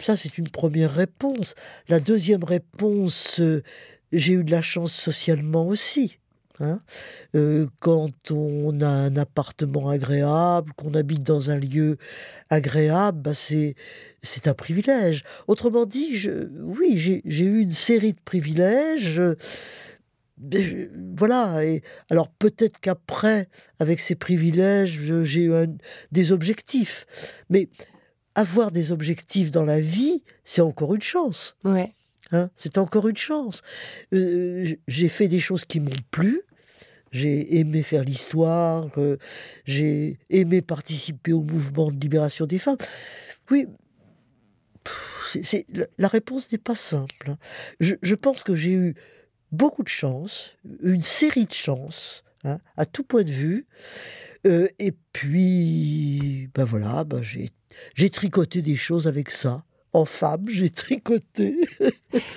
ça 0.01 0.17
c'est 0.17 0.39
une 0.39 0.51
première 0.51 0.93
réponse. 0.93 1.55
La 1.89 2.01
deuxième 2.01 2.45
réponse, 2.45 3.41
euh, 3.41 3.63
j'ai 4.13 4.35
eu 4.35 4.45
de 4.45 4.51
la 4.51 4.63
chance 4.63 4.93
socialement 4.93 5.67
aussi. 5.67 6.19
Hein. 6.61 6.81
Euh, 7.37 7.67
quand 7.81 8.31
on 8.31 8.81
a 8.81 8.89
un 8.89 9.17
appartement 9.17 9.89
agréable, 9.89 10.73
qu'on 10.77 10.95
habite 10.95 11.23
dans 11.23 11.51
un 11.51 11.57
lieu 11.57 11.99
agréable, 12.51 13.21
ben 13.21 13.35
c'est 13.35 13.75
c'est 14.23 14.49
un 14.49 14.55
privilège. 14.55 15.25
Autrement 15.47 15.87
dit, 15.87 16.17
je, 16.17 16.49
oui, 16.61 16.99
j'ai 16.99 17.45
eu 17.45 17.61
une 17.61 17.71
série 17.71 18.13
de 18.13 18.21
privilèges 18.25 19.21
voilà. 21.17 21.65
Et 21.65 21.83
alors 22.11 22.29
peut-être 22.29 22.81
qu'après, 22.81 23.49
avec 23.79 24.01
ces 24.01 24.15
privilèges, 24.15 25.01
j'ai 25.23 25.45
eu 25.45 25.53
des 26.13 26.33
objectifs. 26.33 27.07
Mais 27.51 27.69
avoir 28.35 28.71
des 28.71 28.93
objectifs 28.93 29.51
dans 29.51 29.65
la 29.65 29.81
vie, 29.81 30.23
c'est 30.45 30.61
encore 30.61 30.95
une 30.95 31.03
chance. 31.03 31.57
Ouais. 31.65 31.95
Hein, 32.31 32.51
c'est 32.57 32.79
encore 32.79 33.09
une 33.09 33.17
chance. 33.17 33.63
Euh, 34.13 34.75
j'ai 34.87 35.09
fait 35.09 35.29
des 35.29 35.41
choses 35.41 35.65
qui 35.65 35.81
m'ont 35.81 35.91
plu. 36.11 36.43
J'ai 37.11 37.59
aimé 37.59 37.83
faire 37.83 38.05
l'histoire. 38.05 38.91
Euh, 38.99 39.17
j'ai 39.65 40.19
aimé 40.29 40.61
participer 40.61 41.33
au 41.33 41.43
mouvement 41.43 41.91
de 41.91 41.99
libération 41.99 42.47
des 42.47 42.59
femmes. 42.59 42.77
Oui, 43.51 43.67
la 45.99 46.09
réponse 46.09 46.53
n'est 46.53 46.59
pas 46.59 46.77
simple. 46.77 47.37
Je 47.81 48.15
pense 48.15 48.43
que 48.43 48.55
j'ai 48.55 48.73
eu 48.73 48.95
beaucoup 49.53 49.83
de 49.83 49.89
chance, 49.89 50.57
une 50.83 51.01
série 51.01 51.47
de 51.47 51.53
chances, 51.53 52.25
hein, 52.45 52.59
à 52.77 52.87
tout 52.87 53.05
point 53.05 53.23
de 53.23 53.31
vue. 53.31 53.67
Euh, 54.47 54.69
et 54.79 54.93
puis, 55.13 56.49
ben 56.55 56.65
voilà, 56.65 57.05
ben 57.05 57.23
j'ai 57.23 58.11
tricoté 58.11 58.63
des 58.63 58.77
choses 58.77 59.07
avec 59.07 59.31
ça 59.31 59.65
en 59.93 60.05
femme, 60.05 60.45
j'ai 60.49 60.71
tricoté. 60.71 61.57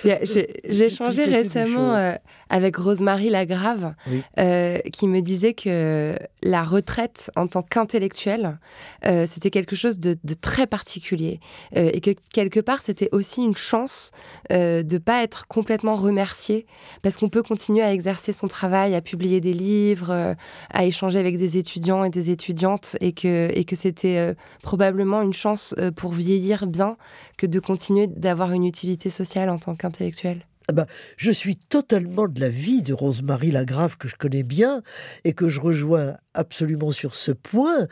j'ai 0.04 0.84
échangé 0.84 1.24
récemment 1.24 1.94
euh, 1.94 2.14
avec 2.48 2.76
Rosemary 2.76 3.28
Lagrave, 3.28 3.94
euh, 4.38 4.78
qui 4.92 5.06
me 5.06 5.20
disait 5.20 5.52
que 5.52 6.16
la 6.42 6.62
retraite 6.62 7.30
en 7.36 7.46
tant 7.46 7.62
qu'intellectuel, 7.62 8.58
euh, 9.04 9.26
c'était 9.26 9.50
quelque 9.50 9.76
chose 9.76 9.98
de, 9.98 10.16
très 10.40 10.66
particulier. 10.66 11.40
et 11.74 12.00
que 12.00 12.10
quelque 12.32 12.60
part, 12.60 12.80
c'était 12.80 13.08
aussi 13.12 13.42
une 13.42 13.56
chance 13.56 14.12
de 14.50 14.82
ne 14.82 14.98
pas 14.98 15.22
être 15.22 15.46
complètement 15.46 15.94
remercié, 15.94 16.66
parce 17.02 17.16
qu'on 17.16 17.28
peut 17.28 17.42
continuer 17.42 17.82
à 17.82 17.92
exercer 17.92 18.32
son 18.32 18.48
travail, 18.48 18.94
à 18.94 19.02
publier 19.02 19.40
des 19.40 19.52
livres, 19.52 20.34
à 20.70 20.84
échanger 20.84 21.18
avec 21.18 21.36
des 21.36 21.58
étudiants 21.58 22.04
et 22.04 22.10
des 22.10 22.30
étudiantes, 22.30 22.96
et 23.00 23.12
que, 23.12 23.50
et 23.54 23.64
que 23.64 23.76
c'était 23.76 24.34
probablement 24.62 25.22
une 25.22 25.32
chance 25.34 25.74
pour 25.96 26.12
vieillir 26.12 26.66
bien 26.66 26.96
que 27.42 27.46
de 27.48 27.58
continuer 27.58 28.06
d'avoir 28.06 28.52
une 28.52 28.64
utilité 28.64 29.10
sociale 29.10 29.50
en 29.50 29.58
tant 29.58 29.74
qu'intellectuel 29.74 30.46
bah, 30.72 30.86
je 31.16 31.32
suis 31.32 31.56
totalement 31.56 32.28
de 32.28 32.38
la 32.40 32.48
vie 32.48 32.82
de 32.82 32.94
Rosemary 32.94 33.50
Lagrave 33.50 33.96
que 33.96 34.06
je 34.06 34.14
connais 34.14 34.44
bien 34.44 34.80
et 35.24 35.32
que 35.32 35.48
je 35.48 35.58
rejoins 35.58 36.16
absolument 36.34 36.92
sur 36.92 37.16
ce 37.16 37.32
point, 37.32 37.88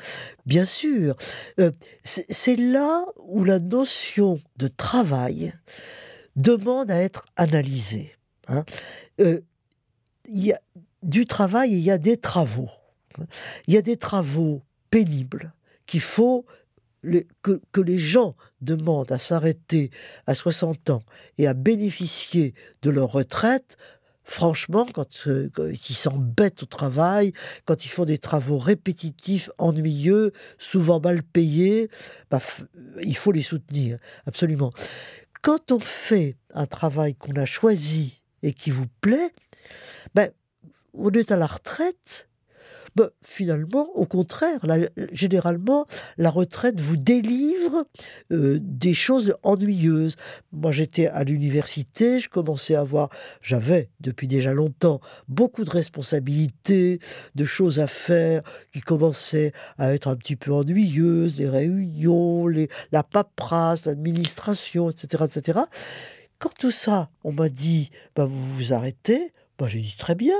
bien 0.46 0.64
sûr. 0.64 1.16
Euh, 1.58 1.72
c'est 2.04 2.54
là 2.54 3.04
où 3.24 3.42
la 3.42 3.58
notion 3.58 4.40
de 4.56 4.68
travail 4.68 5.52
demande 6.36 6.92
à 6.92 7.02
être 7.02 7.26
analysée. 7.34 8.12
Hein. 8.46 8.64
Euh, 9.20 9.40
y 10.28 10.52
a 10.52 10.60
du 11.02 11.24
travail, 11.24 11.72
il 11.72 11.80
y 11.80 11.90
a 11.90 11.98
des 11.98 12.16
travaux. 12.16 12.70
Il 13.66 13.74
y 13.74 13.76
a 13.76 13.82
des 13.82 13.96
travaux 13.96 14.62
pénibles 14.90 15.52
qu'il 15.86 16.00
faut 16.00 16.46
que, 17.42 17.80
les 17.80 17.98
gens 17.98 18.36
demandent 18.60 19.12
à 19.12 19.18
s'arrêter 19.18 19.90
à 20.26 20.34
60 20.34 20.90
ans 20.90 21.02
et 21.38 21.46
à 21.46 21.54
bénéficier 21.54 22.54
de 22.82 22.90
leur 22.90 23.12
retraite, 23.12 23.76
franchement, 24.24 24.86
quand, 24.92 25.26
euh, 25.26 25.50
ils 25.58 25.94
s'embêtent 25.94 26.62
au 26.62 26.66
travail, 26.66 27.32
quand 27.64 27.84
ils 27.84 27.88
font 27.88 28.04
des 28.04 28.18
travaux 28.18 28.58
répétitifs, 28.58 29.50
ennuyeux, 29.58 30.32
souvent 30.58 31.00
mal 31.00 31.22
payés, 31.22 31.88
bah, 32.30 32.40
il 33.02 33.16
faut 33.16 33.32
les 33.32 33.42
soutenir, 33.42 33.98
absolument. 34.26 34.72
Quand 35.42 35.72
on 35.72 35.80
fait 35.80 36.36
un 36.54 36.66
travail 36.66 37.14
qu'on 37.14 37.32
a 37.32 37.46
choisi 37.46 38.20
et 38.42 38.52
qui 38.52 38.70
vous 38.70 38.86
plaît, 39.00 39.32
ben, 40.14 40.30
on 40.92 41.10
est 41.10 41.30
à 41.30 41.36
la 41.36 41.46
retraite, 41.46 42.28
bah, 42.96 43.10
finalement, 43.22 43.88
au 43.94 44.06
contraire, 44.06 44.60
généralement, 45.12 45.86
la 46.18 46.30
retraite 46.30 46.80
vous 46.80 46.96
délivre 46.96 47.86
euh, 48.32 48.58
des 48.60 48.94
choses 48.94 49.34
ennuyeuses. 49.42 50.16
Moi, 50.52 50.72
j'étais 50.72 51.06
à 51.06 51.24
l'université, 51.24 52.20
je 52.20 52.28
commençais 52.28 52.74
à 52.74 52.80
avoir, 52.80 53.10
j'avais 53.42 53.90
depuis 54.00 54.26
déjà 54.26 54.52
longtemps 54.52 55.00
beaucoup 55.28 55.64
de 55.64 55.70
responsabilités, 55.70 57.00
de 57.34 57.44
choses 57.44 57.78
à 57.78 57.86
faire 57.86 58.42
qui 58.72 58.80
commençaient 58.80 59.52
à 59.78 59.94
être 59.94 60.08
un 60.08 60.16
petit 60.16 60.36
peu 60.36 60.52
ennuyeuses, 60.52 61.38
les 61.38 61.48
réunions, 61.48 62.46
les, 62.46 62.68
la 62.92 63.02
paperasse, 63.02 63.86
l'administration, 63.86 64.90
etc., 64.90 65.24
etc. 65.26 65.60
Quand 66.38 66.54
tout 66.58 66.70
ça, 66.70 67.10
on 67.22 67.32
m'a 67.32 67.50
dit, 67.50 67.90
bah, 68.16 68.24
vous 68.24 68.56
vous 68.56 68.72
arrêtez, 68.72 69.32
bah, 69.60 69.66
j'ai 69.68 69.80
dit 69.80 69.94
très 69.98 70.14
bien. 70.14 70.36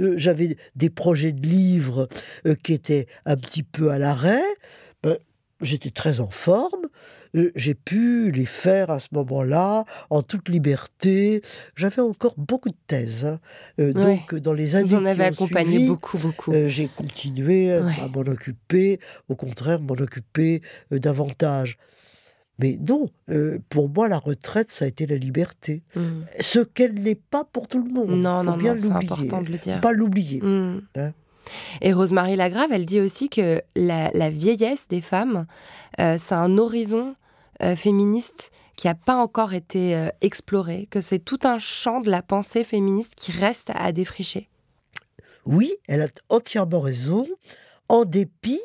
Euh, 0.00 0.14
j'avais 0.16 0.56
des 0.76 0.90
projets 0.90 1.32
de 1.32 1.44
livres 1.44 2.08
euh, 2.46 2.54
qui 2.54 2.72
étaient 2.72 3.06
un 3.26 3.36
petit 3.36 3.64
peu 3.64 3.90
à 3.90 3.98
l'arrêt. 3.98 4.44
Ben, 5.02 5.18
j'étais 5.60 5.90
très 5.90 6.20
en 6.20 6.30
forme. 6.30 6.86
Euh, 7.34 7.50
j'ai 7.56 7.74
pu 7.74 8.30
les 8.30 8.46
faire 8.46 8.90
à 8.90 9.00
ce 9.00 9.08
moment-là, 9.10 9.84
en 10.08 10.22
toute 10.22 10.48
liberté. 10.48 11.42
J'avais 11.74 12.00
encore 12.00 12.34
beaucoup 12.38 12.68
de 12.68 12.76
thèses. 12.86 13.24
Hein. 13.24 13.40
Donc, 13.78 14.36
dans 14.36 14.52
les 14.52 14.76
années 14.76 14.88
Vous 14.88 14.94
en 14.94 15.04
avez 15.04 15.24
accompagné 15.24 15.88
beaucoup, 15.88 16.18
beaucoup. 16.18 16.52
j'ai 16.66 16.86
continué 16.86 17.72
à 17.72 17.82
m'en 18.14 18.20
occuper, 18.20 19.00
au 19.28 19.34
contraire, 19.34 19.80
m'en 19.80 19.94
occuper 19.94 20.62
davantage. 20.92 21.76
Mais 22.60 22.78
non, 22.86 23.10
euh, 23.30 23.58
pour 23.68 23.88
moi, 23.88 24.08
la 24.08 24.18
retraite, 24.18 24.70
ça 24.70 24.84
a 24.84 24.88
été 24.88 25.06
la 25.06 25.16
liberté. 25.16 25.82
Mm. 25.94 26.22
Ce 26.40 26.60
qu'elle 26.60 26.94
n'est 26.94 27.14
pas 27.14 27.44
pour 27.44 27.68
tout 27.68 27.82
le 27.82 27.90
monde. 27.92 28.10
Non, 28.10 28.40
Faut 28.40 28.50
non, 28.50 28.56
bien 28.56 28.76
c'est 28.76 28.90
important 28.90 29.42
de 29.42 29.50
le 29.50 29.58
dire. 29.58 29.80
Pas 29.80 29.92
l'oublier. 29.92 30.40
Mm. 30.40 30.82
Hein. 30.96 31.12
et 31.80 31.92
Rosemary 31.92 32.36
Lagrave, 32.36 32.70
elle 32.72 32.86
dit 32.86 33.00
aussi 33.00 33.28
que 33.28 33.62
la, 33.74 34.30
vieillesse 34.30 34.88
des 34.88 35.00
femmes, 35.00 35.46
euh, 35.98 36.16
c'est 36.18 36.34
un 36.34 36.58
horizon 36.58 37.14
euh, 37.62 37.76
féministe 37.76 38.52
qui 38.74 38.86
n'a 38.86 38.94
pas 38.94 39.16
encore 39.16 39.52
été 39.52 39.94
euh, 39.94 40.08
exploré, 40.22 40.88
que 40.90 41.02
c'est 41.02 41.18
tout 41.18 41.40
un 41.44 41.58
champ 41.58 42.00
de 42.00 42.10
la 42.10 42.22
pensée 42.22 42.64
féministe 42.64 43.12
qui 43.14 43.30
reste 43.30 43.70
à 43.74 43.92
défricher. 43.92 44.48
Oui, 45.44 45.70
elle 45.86 46.00
a 46.00 46.06
entièrement 46.30 46.80
raison, 46.80 47.26
en 47.90 48.06
dépit 48.06 48.62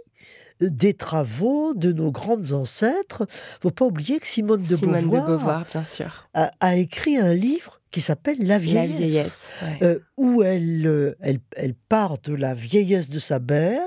des 0.62 0.94
travaux 0.94 1.74
de 1.74 1.92
nos 1.92 2.12
grandes 2.12 2.52
ancêtres. 2.54 3.26
Faut 3.62 3.72
pas 3.72 3.86
oublier 3.86 4.20
que 4.20 4.28
Simone 4.28 4.64
de 4.64 4.76
Simone 4.76 5.04
Beauvoir, 5.04 5.28
de 5.28 5.32
Beauvoir 5.32 5.66
bien 5.72 5.84
sûr. 5.84 6.28
A, 6.34 6.52
a, 6.60 6.76
écrit 6.76 7.18
un 7.18 7.34
livre 7.34 7.82
qui 7.92 8.02
s'appelle 8.02 8.38
La 8.40 8.58
vieillesse, 8.58 8.92
La 8.92 8.98
vieillesse 8.98 9.42
ouais. 9.62 9.88
euh, 9.88 10.00
où 10.18 10.44
elle, 10.44 10.86
euh, 10.86 11.16
elle, 11.22 11.40
elle 11.56 11.76
part 11.76 12.20
de 12.20 12.34
la 12.34 12.54
vieillesse 12.54 13.10
de 13.10 13.20
sa 13.20 13.40
mère, 13.40 13.82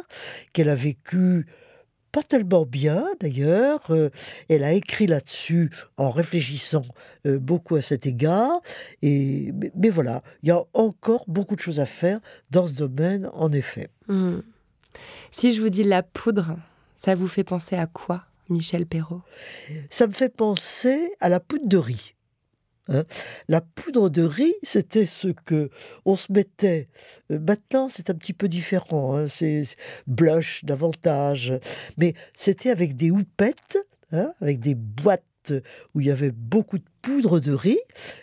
qu'elle 0.52 0.68
a 0.68 0.74
vécue 0.74 1.46
pas 2.12 2.22
tellement 2.22 2.64
bien 2.64 3.06
d'ailleurs. 3.20 3.90
Euh, 3.90 4.10
elle 4.48 4.64
a 4.64 4.72
écrit 4.72 5.06
là-dessus 5.06 5.70
en 5.96 6.10
réfléchissant 6.10 6.82
euh, 7.26 7.38
beaucoup 7.38 7.76
à 7.76 7.82
cet 7.82 8.06
égard. 8.06 8.60
Et, 9.02 9.52
mais, 9.54 9.70
mais, 9.76 9.90
voilà, 9.90 10.22
il 10.42 10.48
y 10.48 10.52
a 10.52 10.62
encore 10.74 11.24
beaucoup 11.28 11.56
de 11.56 11.60
choses 11.60 11.80
à 11.80 11.86
faire 11.86 12.20
dans 12.50 12.66
ce 12.66 12.72
domaine, 12.72 13.28
en 13.32 13.52
effet. 13.52 13.88
Mmh. 14.08 14.38
Si 15.30 15.52
je 15.52 15.60
vous 15.60 15.68
dis 15.68 15.84
la 15.84 16.02
poudre, 16.02 16.56
ça 16.96 17.14
vous 17.14 17.28
fait 17.28 17.44
penser 17.44 17.76
à 17.76 17.86
quoi, 17.86 18.24
Michel 18.48 18.86
Perrault? 18.86 19.22
Ça 19.90 20.06
me 20.06 20.12
fait 20.12 20.34
penser 20.34 21.12
à 21.20 21.28
la 21.28 21.40
poudre 21.40 21.68
de 21.68 21.76
riz. 21.76 22.14
Hein 22.88 23.04
la 23.48 23.60
poudre 23.60 24.08
de 24.08 24.22
riz, 24.22 24.54
c'était 24.62 25.06
ce 25.06 25.28
que 25.28 25.70
on 26.06 26.16
se 26.16 26.32
mettait. 26.32 26.88
Euh, 27.30 27.38
maintenant, 27.38 27.88
c'est 27.90 28.08
un 28.08 28.14
petit 28.14 28.32
peu 28.32 28.48
différent. 28.48 29.14
Hein 29.14 29.28
c'est 29.28 29.62
blush 30.06 30.64
davantage, 30.64 31.52
mais 31.98 32.14
c'était 32.34 32.70
avec 32.70 32.96
des 32.96 33.10
houpettes, 33.10 33.78
hein 34.12 34.32
avec 34.40 34.60
des 34.60 34.74
boîtes 34.74 35.22
où 35.94 36.00
il 36.00 36.06
y 36.06 36.10
avait 36.10 36.30
beaucoup 36.30 36.78
de 36.78 36.84
poudre 37.02 37.40
de 37.40 37.52
riz. 37.52 37.78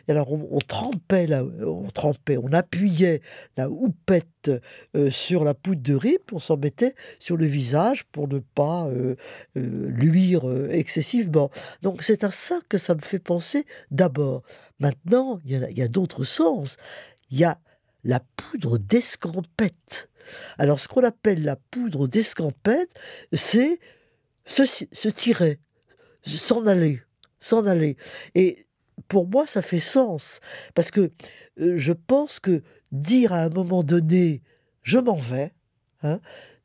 Alors 0.08 0.32
on, 0.32 0.60
trempait, 0.60 1.28
on 1.34 1.90
trempait, 1.90 2.38
on 2.38 2.52
appuyait 2.54 3.22
la 3.58 3.70
houppette 3.70 4.52
euh, 4.96 5.10
sur 5.10 5.44
la 5.44 5.54
poudre 5.54 5.82
de 5.82 5.96
riz, 5.96 6.18
on 6.32 6.40
s'en 6.40 6.58
mettait 6.58 6.96
sur 7.20 7.38
le 7.38 7.46
visage 7.46 8.06
pour 8.12 8.28
ne 8.28 8.40
pas 8.40 8.88
euh, 8.88 9.16
euh, 9.58 9.90
luire 9.90 10.44
excessivement. 10.70 11.50
Donc 11.82 12.04
c'est 12.04 12.24
à 12.24 12.32
ça 12.32 12.60
que 12.70 12.78
ça 12.78 12.96
me 12.96 13.02
fait 13.02 13.20
penser 13.20 13.66
d'abord. 13.92 14.44
Maintenant, 14.80 15.40
il 15.46 15.52
y 15.52 15.82
a, 15.82 15.88
d'autres 15.88 16.24
sens. 16.24 16.78
Il 17.32 17.40
y 17.40 17.44
a 17.44 17.60
la 18.04 18.20
poudre 18.20 18.78
d'escampette. 18.78 20.10
Alors 20.58 20.80
ce 20.80 20.88
qu'on 20.88 21.04
appelle 21.04 21.44
la 21.44 21.56
poudre 21.56 22.08
d'escampette, 22.08 22.92
c'est 23.34 23.80
se 24.46 25.10
tirer, 25.10 25.60
s'en 26.24 26.68
aller 26.68 27.02
s'en 27.46 27.66
aller. 27.66 27.96
Et 28.34 28.66
pour 29.08 29.28
moi, 29.28 29.46
ça 29.48 29.62
fait 29.62 29.80
sens. 29.80 30.40
Parce 30.74 30.92
que 30.92 31.12
euh, 31.60 31.78
je 31.78 31.94
pense 31.94 32.40
que 32.40 32.64
dire 32.92 33.34
à 33.34 33.44
un 33.44 33.50
moment 33.50 33.84
donné, 33.84 34.42
je 34.82 34.98
m'en 34.98 35.16
vais, 35.16 35.54
hein, 36.04 36.20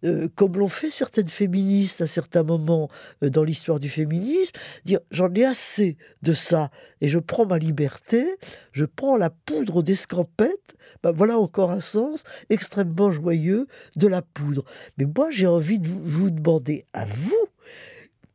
euh, 0.04 0.28
comme 0.34 0.56
l'ont 0.56 0.68
fait 0.68 0.90
certaines 0.90 1.28
féministes 1.28 2.00
à 2.00 2.06
certains 2.06 2.42
moments 2.42 2.88
euh, 3.22 3.28
dans 3.28 3.44
l'histoire 3.44 3.78
du 3.78 3.90
féminisme, 3.90 4.52
dire 4.84 5.00
j'en 5.10 5.32
ai 5.34 5.44
assez 5.44 5.98
de 6.22 6.32
ça 6.32 6.70
et 7.02 7.08
je 7.08 7.18
prends 7.18 7.44
ma 7.44 7.58
liberté, 7.58 8.24
je 8.72 8.86
prends 8.86 9.18
la 9.18 9.28
poudre 9.28 9.82
d'escampette, 9.82 10.76
ben 11.02 11.12
voilà 11.12 11.38
encore 11.38 11.70
un 11.70 11.82
sens 11.82 12.24
extrêmement 12.48 13.12
joyeux 13.12 13.66
de 13.96 14.06
la 14.06 14.22
poudre. 14.22 14.64
Mais 14.96 15.04
moi 15.04 15.30
j'ai 15.30 15.46
envie 15.46 15.78
de 15.78 15.88
vous 15.88 16.30
demander 16.30 16.86
à 16.94 17.04
vous, 17.04 17.46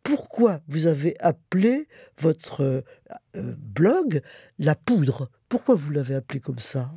pourquoi 0.05 0.61
vous 0.67 0.85
avez 0.85 1.15
appelé 1.19 1.87
votre 2.19 2.61
euh, 3.35 3.55
blog 3.57 4.21
La 4.59 4.75
Poudre? 4.75 5.29
Pourquoi 5.49 5.73
vous 5.73 5.89
l'avez 5.89 6.13
appelé 6.13 6.39
comme 6.39 6.59
ça? 6.59 6.91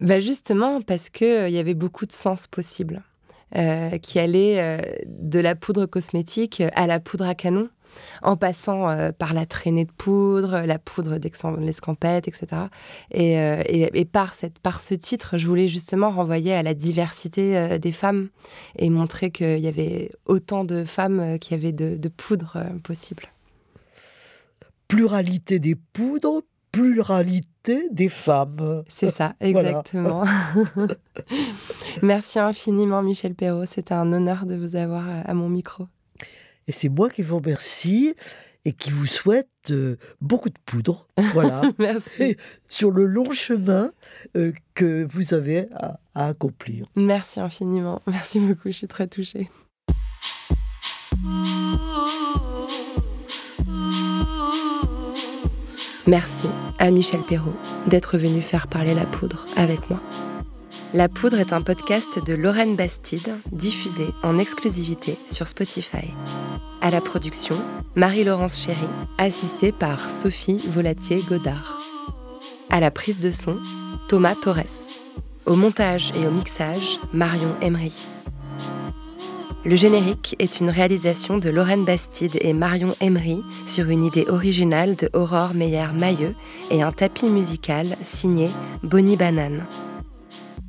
Bah 0.00 0.20
Justement 0.20 0.80
parce 0.80 1.10
qu'il 1.10 1.26
euh, 1.26 1.48
y 1.48 1.58
avait 1.58 1.74
beaucoup 1.74 2.06
de 2.06 2.12
sens 2.12 2.46
possibles, 2.46 3.02
euh, 3.56 3.98
qui 3.98 4.20
allaient 4.20 4.60
euh, 4.60 4.80
de 5.08 5.40
la 5.40 5.56
poudre 5.56 5.86
cosmétique 5.86 6.62
à 6.74 6.86
la 6.86 7.00
poudre 7.00 7.26
à 7.26 7.34
canon 7.34 7.68
en 8.22 8.36
passant 8.36 8.88
euh, 8.88 9.12
par 9.12 9.34
la 9.34 9.46
traînée 9.46 9.84
de 9.84 9.92
poudre, 9.92 10.60
la 10.66 10.78
poudre 10.78 11.18
de 11.18 11.60
l'escampette, 11.60 12.28
etc. 12.28 12.46
Et, 13.10 13.38
euh, 13.38 13.62
et, 13.66 14.00
et, 14.00 14.04
par, 14.04 14.34
cette, 14.34 14.58
par 14.58 14.80
ce 14.80 14.94
titre, 14.94 15.38
je 15.38 15.46
voulais 15.46 15.68
justement 15.68 16.10
renvoyer 16.10 16.54
à 16.54 16.62
la 16.62 16.74
diversité 16.74 17.56
euh, 17.56 17.78
des 17.78 17.92
femmes 17.92 18.28
et 18.76 18.90
montrer 18.90 19.30
qu'il 19.30 19.58
y 19.58 19.68
avait 19.68 20.10
autant 20.26 20.64
de 20.64 20.84
femmes 20.84 21.38
qu'il 21.38 21.56
y 21.56 21.60
avait 21.60 21.72
de, 21.72 21.96
de 21.96 22.08
poudres 22.08 22.58
possibles. 22.82 23.24
Pluralité 24.88 25.58
des 25.58 25.74
poudres, 25.74 26.42
pluralité 26.70 27.88
des 27.90 28.08
femmes. 28.08 28.82
C'est 28.88 29.10
ça, 29.10 29.34
exactement. 29.40 30.24
Voilà. 30.74 30.94
Merci 32.02 32.38
infiniment, 32.38 33.02
Michel 33.02 33.34
Perrault. 33.34 33.66
C'était 33.66 33.94
un 33.94 34.12
honneur 34.12 34.46
de 34.46 34.56
vous 34.56 34.76
avoir 34.76 35.04
à 35.24 35.34
mon 35.34 35.48
micro. 35.48 35.86
Et 36.66 36.72
c'est 36.72 36.88
moi 36.88 37.10
qui 37.10 37.22
vous 37.22 37.36
remercie 37.36 38.14
et 38.64 38.72
qui 38.72 38.90
vous 38.90 39.06
souhaite 39.06 39.48
euh, 39.70 39.96
beaucoup 40.20 40.48
de 40.48 40.58
poudre. 40.64 41.06
Voilà. 41.32 41.62
Merci. 41.78 42.36
sur 42.68 42.90
le 42.90 43.06
long 43.06 43.30
chemin 43.32 43.92
euh, 44.36 44.52
que 44.74 45.06
vous 45.10 45.34
avez 45.34 45.68
à, 45.74 46.00
à, 46.14 46.28
accomplir. 46.28 46.86
Merci 46.96 47.40
infiniment. 47.40 48.00
Merci 48.06 48.40
beaucoup. 48.40 48.68
Je 48.68 48.78
suis 48.78 48.88
très 48.88 49.06
touchée. 49.06 49.48
Merci 56.06 56.48
à 56.78 56.90
Michel 56.90 57.20
Perrault 57.20 57.54
d'être 57.86 58.18
venu 58.18 58.42
faire 58.42 58.68
parler 58.68 58.94
la 58.94 59.06
poudre 59.06 59.46
avec 59.56 59.88
moi. 59.88 60.00
La 60.94 61.08
Poudre 61.08 61.40
est 61.40 61.52
un 61.52 61.60
podcast 61.60 62.24
de 62.24 62.34
Lorraine 62.34 62.76
Bastide, 62.76 63.34
diffusé 63.50 64.06
en 64.22 64.38
exclusivité 64.38 65.18
sur 65.26 65.48
Spotify. 65.48 66.06
À 66.80 66.90
la 66.90 67.00
production, 67.00 67.56
Marie-Laurence 67.96 68.62
Chéry, 68.62 68.86
assistée 69.18 69.72
par 69.72 70.08
Sophie 70.08 70.60
Volatier-Godard. 70.68 71.80
À 72.70 72.78
la 72.78 72.92
prise 72.92 73.18
de 73.18 73.32
son, 73.32 73.58
Thomas 74.08 74.36
Torres. 74.40 74.60
Au 75.46 75.56
montage 75.56 76.12
et 76.16 76.28
au 76.28 76.30
mixage, 76.30 77.00
Marion 77.12 77.50
Emery. 77.60 78.06
Le 79.64 79.74
générique 79.74 80.36
est 80.38 80.60
une 80.60 80.70
réalisation 80.70 81.38
de 81.38 81.50
Lorraine 81.50 81.84
Bastide 81.84 82.38
et 82.40 82.52
Marion 82.52 82.94
Emery 83.00 83.42
sur 83.66 83.88
une 83.88 84.04
idée 84.04 84.26
originale 84.28 84.94
de 84.94 85.10
Aurore 85.12 85.54
Meyer-Mailleux 85.54 86.36
et 86.70 86.82
un 86.82 86.92
tapis 86.92 87.26
musical 87.26 87.96
signé 88.04 88.48
Bonnie 88.84 89.16
Banane. 89.16 89.64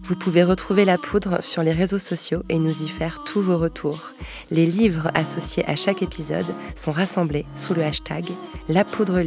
Vous 0.06 0.16
pouvez 0.16 0.44
retrouver 0.44 0.86
la 0.86 1.00
poudre 1.00 1.42
sur 1.42 1.64
les 1.64 1.72
réseaux 1.72 1.98
sociaux 1.98 2.44
et 2.48 2.60
nous 2.60 2.84
y 2.84 2.88
faire 2.88 3.24
tous 3.24 3.42
vos 3.42 3.58
retours. 3.58 4.12
Les 4.52 4.68
livres 4.68 5.10
associés 5.16 5.68
à 5.68 5.76
chaque 5.76 6.04
épisode 6.04 6.46
sont 6.76 6.92
rassemblés 6.92 7.44
sous 7.56 7.74
le 7.74 7.84
hashtag 7.84 8.26
La 8.70 8.84
Poudre. 8.84 9.20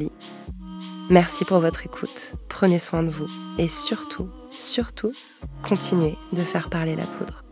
Merci 1.11 1.45
pour 1.45 1.59
votre 1.59 1.85
écoute, 1.85 2.35
prenez 2.49 2.79
soin 2.79 3.03
de 3.03 3.11
vous 3.11 3.29
et 3.59 3.67
surtout, 3.67 4.29
surtout, 4.53 5.11
continuez 5.63 6.17
de 6.33 6.43
faire 6.43 6.71
parler 6.71 6.95
la 6.95 7.07
poudre. 7.07 7.43